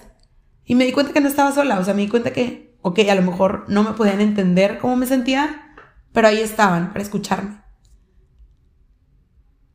y 0.65 0.73
me 0.75 0.85
di 0.85 0.91
cuenta 0.91 1.13
que 1.13 1.21
no 1.21 1.27
estaba 1.27 1.51
sola, 1.51 1.79
o 1.79 1.85
sea, 1.85 1.93
me 1.93 2.01
di 2.01 2.09
cuenta 2.09 2.33
que, 2.33 2.75
ok, 2.81 2.99
a 3.09 3.15
lo 3.15 3.21
mejor 3.21 3.65
no 3.67 3.83
me 3.83 3.93
podían 3.93 4.21
entender 4.21 4.79
cómo 4.79 4.95
me 4.95 5.05
sentía, 5.05 5.75
pero 6.11 6.27
ahí 6.27 6.39
estaban 6.39 6.89
para 6.89 7.03
escucharme. 7.03 7.61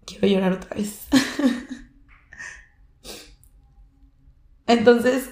Quiero 0.05 0.27
llorar 0.27 0.53
otra 0.55 0.75
vez. 0.75 1.07
Entonces, 4.67 5.31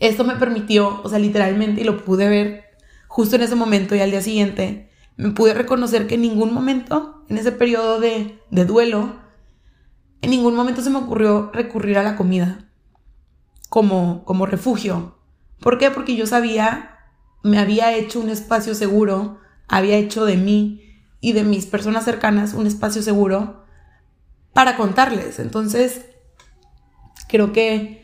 esto 0.00 0.24
me 0.24 0.34
permitió, 0.34 1.00
o 1.02 1.08
sea, 1.08 1.20
literalmente, 1.20 1.82
y 1.82 1.84
lo 1.84 2.04
pude 2.04 2.28
ver 2.28 2.64
justo 3.06 3.36
en 3.36 3.42
ese 3.42 3.54
momento 3.54 3.94
y 3.94 4.00
al 4.00 4.10
día 4.10 4.22
siguiente, 4.22 4.90
me 5.16 5.30
pude 5.30 5.54
reconocer 5.54 6.06
que 6.06 6.14
en 6.14 6.22
ningún 6.22 6.52
momento, 6.52 7.24
en 7.28 7.38
ese 7.38 7.52
periodo 7.52 8.00
de, 8.00 8.40
de 8.50 8.64
duelo, 8.64 9.16
en 10.20 10.30
ningún 10.30 10.54
momento 10.54 10.82
se 10.82 10.90
me 10.90 10.98
ocurrió 10.98 11.50
recurrir 11.52 11.98
a 11.98 12.02
la 12.02 12.16
comida 12.16 12.70
como, 13.68 14.24
como 14.24 14.46
refugio. 14.46 15.16
¿Por 15.60 15.78
qué? 15.78 15.90
Porque 15.90 16.16
yo 16.16 16.26
sabía, 16.26 16.98
me 17.42 17.58
había 17.58 17.94
hecho 17.94 18.20
un 18.20 18.28
espacio 18.28 18.74
seguro, 18.74 19.38
había 19.68 19.96
hecho 19.96 20.24
de 20.24 20.36
mí 20.36 20.82
y 21.20 21.32
de 21.32 21.44
mis 21.44 21.66
personas 21.66 22.04
cercanas 22.04 22.54
un 22.54 22.66
espacio 22.66 23.02
seguro 23.02 23.64
para 24.52 24.76
contarles. 24.76 25.38
Entonces, 25.38 26.04
creo 27.28 27.52
que 27.52 28.02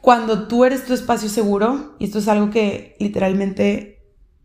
cuando 0.00 0.48
tú 0.48 0.64
eres 0.64 0.84
tu 0.84 0.92
espacio 0.92 1.28
seguro, 1.28 1.94
y 1.98 2.04
esto 2.06 2.18
es 2.18 2.28
algo 2.28 2.50
que 2.50 2.96
literalmente 2.98 3.91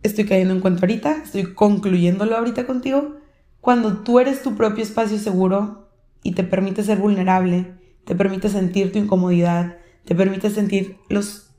estoy 0.08 0.26
cayendo 0.26 0.54
en 0.54 0.62
cuenta 0.62 0.82
ahorita, 0.82 1.24
estoy 1.24 1.54
concluyéndolo 1.54 2.36
ahorita 2.36 2.66
contigo, 2.66 3.18
cuando 3.62 3.98
tú 3.98 4.20
eres 4.20 4.42
tu 4.42 4.56
propio 4.56 4.84
espacio 4.84 5.18
seguro 5.18 5.90
y 6.24 6.34
te 6.34 6.44
permite 6.44 6.84
ser 6.84 6.98
vulnerable, 6.98 7.74
te 8.06 8.16
permite 8.16 8.50
sentir 8.50 8.92
tu 8.92 9.00
incomodidad, 9.00 9.78
te 10.06 10.16
permite 10.16 10.50
sentir 10.50 10.98
los, 11.10 11.52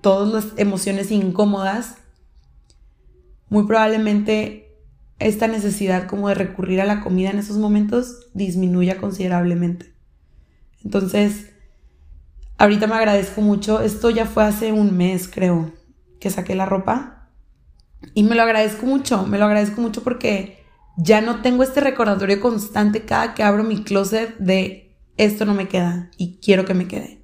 todas 0.00 0.32
las 0.32 0.58
emociones 0.58 1.10
incómodas, 1.10 1.96
muy 3.48 3.66
probablemente 3.66 4.76
esta 5.18 5.48
necesidad 5.48 6.06
como 6.06 6.28
de 6.28 6.34
recurrir 6.34 6.80
a 6.80 6.86
la 6.86 7.00
comida 7.00 7.30
en 7.30 7.38
esos 7.38 7.58
momentos 7.58 8.28
disminuya 8.32 8.96
considerablemente. 8.96 9.92
Entonces, 10.82 11.50
Ahorita 12.60 12.86
me 12.86 12.94
agradezco 12.94 13.40
mucho. 13.40 13.80
Esto 13.80 14.10
ya 14.10 14.26
fue 14.26 14.44
hace 14.44 14.70
un 14.70 14.94
mes, 14.94 15.30
creo, 15.32 15.72
que 16.20 16.28
saqué 16.28 16.54
la 16.54 16.66
ropa. 16.66 17.19
Y 18.14 18.22
me 18.22 18.34
lo 18.34 18.42
agradezco 18.42 18.86
mucho, 18.86 19.26
me 19.26 19.38
lo 19.38 19.44
agradezco 19.44 19.80
mucho 19.80 20.02
porque 20.02 20.64
ya 20.96 21.20
no 21.20 21.42
tengo 21.42 21.62
este 21.62 21.80
recordatorio 21.80 22.40
constante 22.40 23.04
cada 23.04 23.34
que 23.34 23.42
abro 23.42 23.62
mi 23.64 23.82
closet 23.82 24.36
de 24.38 24.96
esto 25.16 25.44
no 25.44 25.54
me 25.54 25.68
queda 25.68 26.10
y 26.16 26.38
quiero 26.42 26.64
que 26.64 26.74
me 26.74 26.88
quede. 26.88 27.22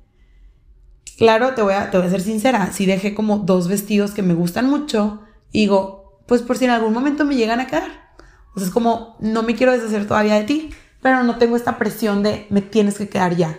Claro, 1.18 1.54
te 1.54 1.62
voy 1.62 1.74
a, 1.74 1.90
te 1.90 1.96
voy 1.96 2.06
a 2.06 2.10
ser 2.10 2.20
sincera, 2.20 2.72
si 2.72 2.84
dejé 2.84 3.14
como 3.14 3.38
dos 3.38 3.68
vestidos 3.68 4.12
que 4.12 4.22
me 4.22 4.34
gustan 4.34 4.68
mucho 4.68 5.22
digo, 5.52 6.22
pues 6.26 6.42
por 6.42 6.58
si 6.58 6.64
en 6.64 6.70
algún 6.70 6.92
momento 6.92 7.24
me 7.24 7.36
llegan 7.36 7.60
a 7.60 7.66
quedar. 7.66 7.90
O 8.54 8.58
sea, 8.58 8.68
es 8.68 8.72
como, 8.74 9.16
no 9.20 9.42
me 9.42 9.54
quiero 9.54 9.72
deshacer 9.72 10.06
todavía 10.06 10.34
de 10.34 10.44
ti, 10.44 10.70
pero 11.00 11.22
no 11.22 11.36
tengo 11.36 11.56
esta 11.56 11.78
presión 11.78 12.22
de 12.22 12.46
me 12.50 12.60
tienes 12.60 12.98
que 12.98 13.08
quedar 13.08 13.36
ya. 13.36 13.58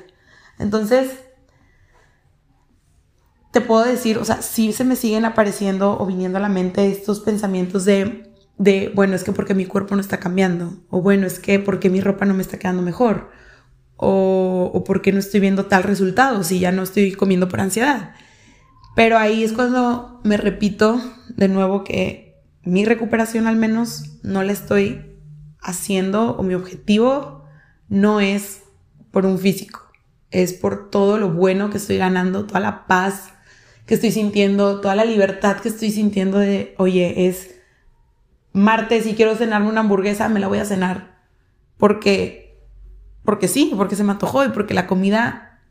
Entonces, 0.60 1.12
te 3.58 3.66
puedo 3.66 3.84
decir, 3.84 4.20
o 4.20 4.26
sea, 4.26 4.44
sí 4.44 4.72
se 4.72 4.84
me 4.84 4.96
siguen 4.96 5.26
apareciendo 5.26 5.98
o 6.00 6.06
viniendo 6.06 6.38
a 6.38 6.42
la 6.42 6.48
mente 6.48 6.92
estos 6.92 7.22
pensamientos 7.22 7.86
de, 7.86 8.32
de, 8.60 8.92
bueno, 8.94 9.16
es 9.16 9.24
que 9.24 9.32
porque 9.32 9.56
mi 9.56 9.66
cuerpo 9.66 9.96
no 9.96 10.02
está 10.02 10.20
cambiando, 10.20 10.78
o 10.92 11.02
bueno, 11.02 11.26
es 11.26 11.40
que 11.40 11.58
porque 11.58 11.90
mi 11.90 12.00
ropa 12.00 12.26
no 12.26 12.36
me 12.36 12.44
está 12.44 12.60
quedando 12.60 12.84
mejor, 12.84 13.32
o, 13.96 14.70
o 14.72 14.84
porque 14.84 15.12
no 15.12 15.18
estoy 15.18 15.40
viendo 15.40 15.66
tal 15.66 15.82
resultado, 15.82 16.44
si 16.44 16.60
ya 16.60 16.72
no 16.72 16.84
estoy 16.84 17.14
comiendo 17.14 17.50
por 17.50 17.60
ansiedad. 17.60 18.14
Pero 18.96 19.18
ahí 19.18 19.44
es 19.44 19.54
cuando 19.54 20.22
me 20.24 20.38
repito 20.38 21.02
de 21.30 21.48
nuevo 21.48 21.84
que 21.84 22.36
mi 22.62 22.86
recuperación 22.86 23.48
al 23.48 23.56
menos 23.56 24.20
no 24.22 24.44
la 24.44 24.52
estoy 24.52 25.18
haciendo 25.62 26.36
o 26.38 26.44
mi 26.44 26.54
objetivo 26.54 27.44
no 27.90 28.20
es 28.20 28.62
por 29.10 29.26
un 29.26 29.40
físico, 29.40 29.82
es 30.30 30.54
por 30.54 30.92
todo 30.92 31.18
lo 31.18 31.32
bueno 31.32 31.72
que 31.72 31.78
estoy 31.78 31.98
ganando, 31.98 32.46
toda 32.46 32.60
la 32.60 32.86
paz, 32.86 33.32
que 33.88 33.96
estoy 33.96 34.12
sintiendo, 34.12 34.82
toda 34.82 34.96
la 34.96 35.06
libertad 35.06 35.62
que 35.62 35.70
estoy 35.70 35.92
sintiendo 35.92 36.38
de, 36.38 36.76
oye, 36.78 37.28
es 37.28 37.56
martes 38.52 39.08
y 39.08 39.16
quiero 39.16 39.36
cenarme 39.36 39.70
una 39.70 39.80
hamburguesa, 39.80 40.28
me 40.28 40.42
la 40.42 40.50
voy 40.50 40.60
a 40.60 40.66
cenar. 40.66 41.22
Porque, 41.78 42.68
porque 43.24 43.48
sí, 43.48 43.72
porque 43.78 43.96
se 43.96 44.04
me 44.04 44.12
antojó 44.12 44.44
y 44.44 44.50
porque 44.50 44.74
la 44.74 44.88
comida 44.88 45.62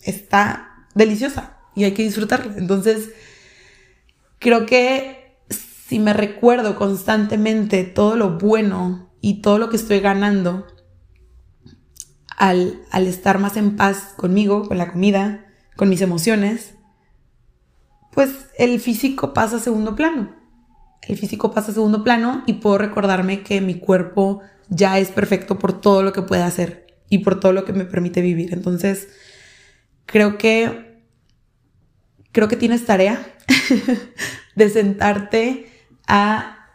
está 0.00 0.86
deliciosa 0.94 1.58
y 1.74 1.82
hay 1.82 1.92
que 1.92 2.04
disfrutarla. 2.04 2.54
Entonces, 2.56 3.10
creo 4.38 4.64
que 4.64 5.40
si 5.50 5.98
me 5.98 6.12
recuerdo 6.12 6.76
constantemente 6.76 7.82
todo 7.82 8.16
lo 8.16 8.38
bueno 8.38 9.10
y 9.20 9.42
todo 9.42 9.58
lo 9.58 9.70
que 9.70 9.76
estoy 9.76 9.98
ganando 9.98 10.68
al, 12.36 12.80
al 12.92 13.08
estar 13.08 13.40
más 13.40 13.56
en 13.56 13.74
paz 13.74 14.14
conmigo, 14.16 14.68
con 14.68 14.78
la 14.78 14.92
comida, 14.92 15.46
con 15.74 15.88
mis 15.88 16.00
emociones, 16.00 16.75
pues 18.16 18.46
el 18.56 18.80
físico 18.80 19.34
pasa 19.34 19.56
a 19.56 19.60
segundo 19.60 19.94
plano. 19.94 20.34
El 21.02 21.18
físico 21.18 21.52
pasa 21.52 21.70
a 21.70 21.74
segundo 21.74 22.02
plano 22.02 22.42
y 22.46 22.54
puedo 22.54 22.78
recordarme 22.78 23.42
que 23.42 23.60
mi 23.60 23.78
cuerpo 23.78 24.40
ya 24.70 24.98
es 24.98 25.10
perfecto 25.10 25.58
por 25.58 25.82
todo 25.82 26.02
lo 26.02 26.14
que 26.14 26.22
puede 26.22 26.42
hacer 26.42 26.86
y 27.10 27.18
por 27.18 27.38
todo 27.38 27.52
lo 27.52 27.66
que 27.66 27.74
me 27.74 27.84
permite 27.84 28.22
vivir. 28.22 28.54
Entonces, 28.54 29.08
creo 30.06 30.38
que 30.38 31.04
creo 32.32 32.48
que 32.48 32.56
tienes 32.56 32.86
tarea 32.86 33.34
de 34.56 34.70
sentarte 34.70 35.66
a 36.08 36.70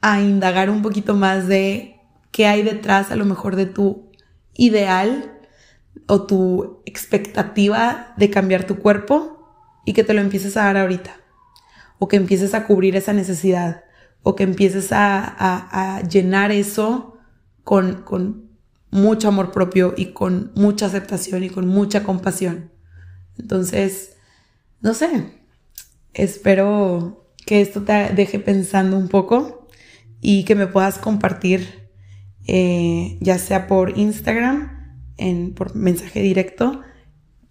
a 0.00 0.20
indagar 0.20 0.70
un 0.70 0.82
poquito 0.82 1.14
más 1.14 1.48
de 1.48 1.96
qué 2.30 2.46
hay 2.46 2.62
detrás 2.62 3.10
a 3.10 3.16
lo 3.16 3.24
mejor 3.24 3.56
de 3.56 3.66
tu 3.66 4.12
ideal 4.54 5.32
o 6.06 6.26
tu 6.26 6.80
expectativa 6.86 8.14
de 8.16 8.30
cambiar 8.30 8.68
tu 8.68 8.78
cuerpo 8.78 9.35
y 9.86 9.94
que 9.94 10.04
te 10.04 10.12
lo 10.12 10.20
empieces 10.20 10.58
a 10.58 10.64
dar 10.64 10.76
ahorita. 10.76 11.16
O 11.98 12.08
que 12.08 12.16
empieces 12.16 12.52
a 12.52 12.66
cubrir 12.66 12.96
esa 12.96 13.14
necesidad. 13.14 13.84
O 14.22 14.36
que 14.36 14.42
empieces 14.42 14.88
a, 14.90 16.02
llenar 16.10 16.50
eso 16.50 17.16
con, 17.64 18.02
con 18.02 18.50
mucho 18.90 19.28
amor 19.28 19.52
propio 19.52 19.94
y 19.96 20.06
con 20.06 20.52
mucha 20.54 20.86
aceptación 20.86 21.44
y 21.44 21.48
con 21.48 21.66
mucha 21.66 22.02
compasión. 22.02 22.72
Entonces, 23.38 24.16
no 24.80 24.92
sé, 24.92 25.40
espero 26.12 27.30
que 27.46 27.60
esto 27.60 27.82
te 27.82 28.10
deje 28.14 28.40
pensando 28.40 28.96
un 28.98 29.08
poco 29.08 29.68
y 30.20 30.44
que 30.44 30.56
me 30.56 30.66
puedas 30.66 30.98
compartir, 30.98 31.88
eh, 32.48 33.18
ya 33.20 33.38
sea 33.38 33.68
por 33.68 33.96
Instagram, 33.96 34.96
en, 35.16 35.54
por 35.54 35.76
mensaje 35.76 36.20
directo, 36.20 36.82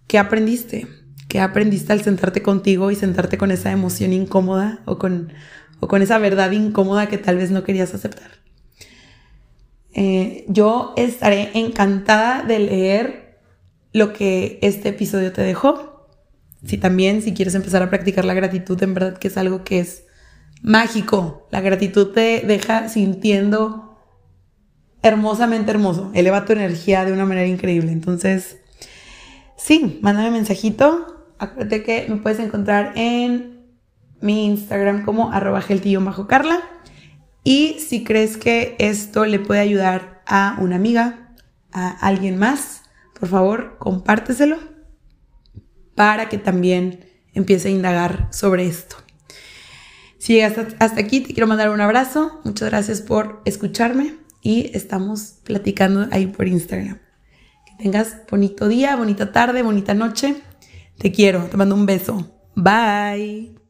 qué 0.06 0.18
aprendiste, 0.18 0.86
¿Qué 1.36 1.42
aprendiste 1.42 1.92
al 1.92 2.00
sentarte 2.00 2.40
contigo 2.40 2.90
y 2.90 2.94
sentarte 2.94 3.36
con 3.36 3.50
esa 3.50 3.70
emoción 3.70 4.14
incómoda 4.14 4.80
o 4.86 4.96
con, 4.96 5.34
o 5.80 5.86
con 5.86 6.00
esa 6.00 6.16
verdad 6.16 6.50
incómoda 6.50 7.08
que 7.08 7.18
tal 7.18 7.36
vez 7.36 7.50
no 7.50 7.62
querías 7.62 7.92
aceptar? 7.92 8.30
Eh, 9.92 10.46
yo 10.48 10.94
estaré 10.96 11.50
encantada 11.52 12.42
de 12.42 12.58
leer 12.58 13.38
lo 13.92 14.14
que 14.14 14.58
este 14.62 14.88
episodio 14.88 15.30
te 15.34 15.42
dejó. 15.42 16.08
Si 16.64 16.78
también, 16.78 17.20
si 17.20 17.34
quieres 17.34 17.54
empezar 17.54 17.82
a 17.82 17.90
practicar 17.90 18.24
la 18.24 18.32
gratitud, 18.32 18.82
en 18.82 18.94
verdad 18.94 19.18
que 19.18 19.28
es 19.28 19.36
algo 19.36 19.62
que 19.62 19.80
es 19.80 20.04
mágico. 20.62 21.48
La 21.50 21.60
gratitud 21.60 22.12
te 22.12 22.44
deja 22.46 22.88
sintiendo 22.88 23.98
hermosamente 25.02 25.70
hermoso. 25.70 26.10
Eleva 26.14 26.46
tu 26.46 26.54
energía 26.54 27.04
de 27.04 27.12
una 27.12 27.26
manera 27.26 27.46
increíble. 27.46 27.92
Entonces, 27.92 28.56
sí, 29.58 29.98
mándame 30.00 30.30
mensajito. 30.30 31.12
Acuérdate 31.38 31.82
que 31.82 32.06
me 32.08 32.16
puedes 32.16 32.38
encontrar 32.38 32.92
en 32.96 33.56
mi 34.20 34.46
Instagram 34.46 35.04
como 35.04 35.32
arroba 35.32 35.62
bajo 36.00 36.28
Y 37.44 37.76
si 37.80 38.04
crees 38.04 38.36
que 38.36 38.76
esto 38.78 39.26
le 39.26 39.38
puede 39.38 39.60
ayudar 39.60 40.22
a 40.26 40.56
una 40.60 40.76
amiga, 40.76 41.34
a 41.72 41.90
alguien 41.90 42.38
más, 42.38 42.82
por 43.18 43.28
favor, 43.28 43.76
compárteselo 43.78 44.58
para 45.94 46.28
que 46.28 46.38
también 46.38 47.06
empiece 47.34 47.68
a 47.68 47.70
indagar 47.70 48.28
sobre 48.30 48.66
esto. 48.66 48.96
Si 50.18 50.34
llegas 50.34 50.54
hasta 50.78 51.00
aquí, 51.00 51.20
te 51.20 51.34
quiero 51.34 51.46
mandar 51.46 51.70
un 51.70 51.80
abrazo. 51.80 52.40
Muchas 52.44 52.68
gracias 52.70 53.00
por 53.00 53.42
escucharme 53.44 54.16
y 54.42 54.70
estamos 54.74 55.38
platicando 55.44 56.08
ahí 56.10 56.26
por 56.26 56.48
Instagram. 56.48 56.98
Que 57.66 57.84
tengas 57.84 58.16
bonito 58.28 58.68
día, 58.68 58.96
bonita 58.96 59.32
tarde, 59.32 59.62
bonita 59.62 59.94
noche. 59.94 60.42
Te 60.98 61.12
quiero, 61.12 61.44
te 61.44 61.56
mando 61.56 61.74
un 61.74 61.86
beso. 61.86 62.26
Bye. 62.54 63.65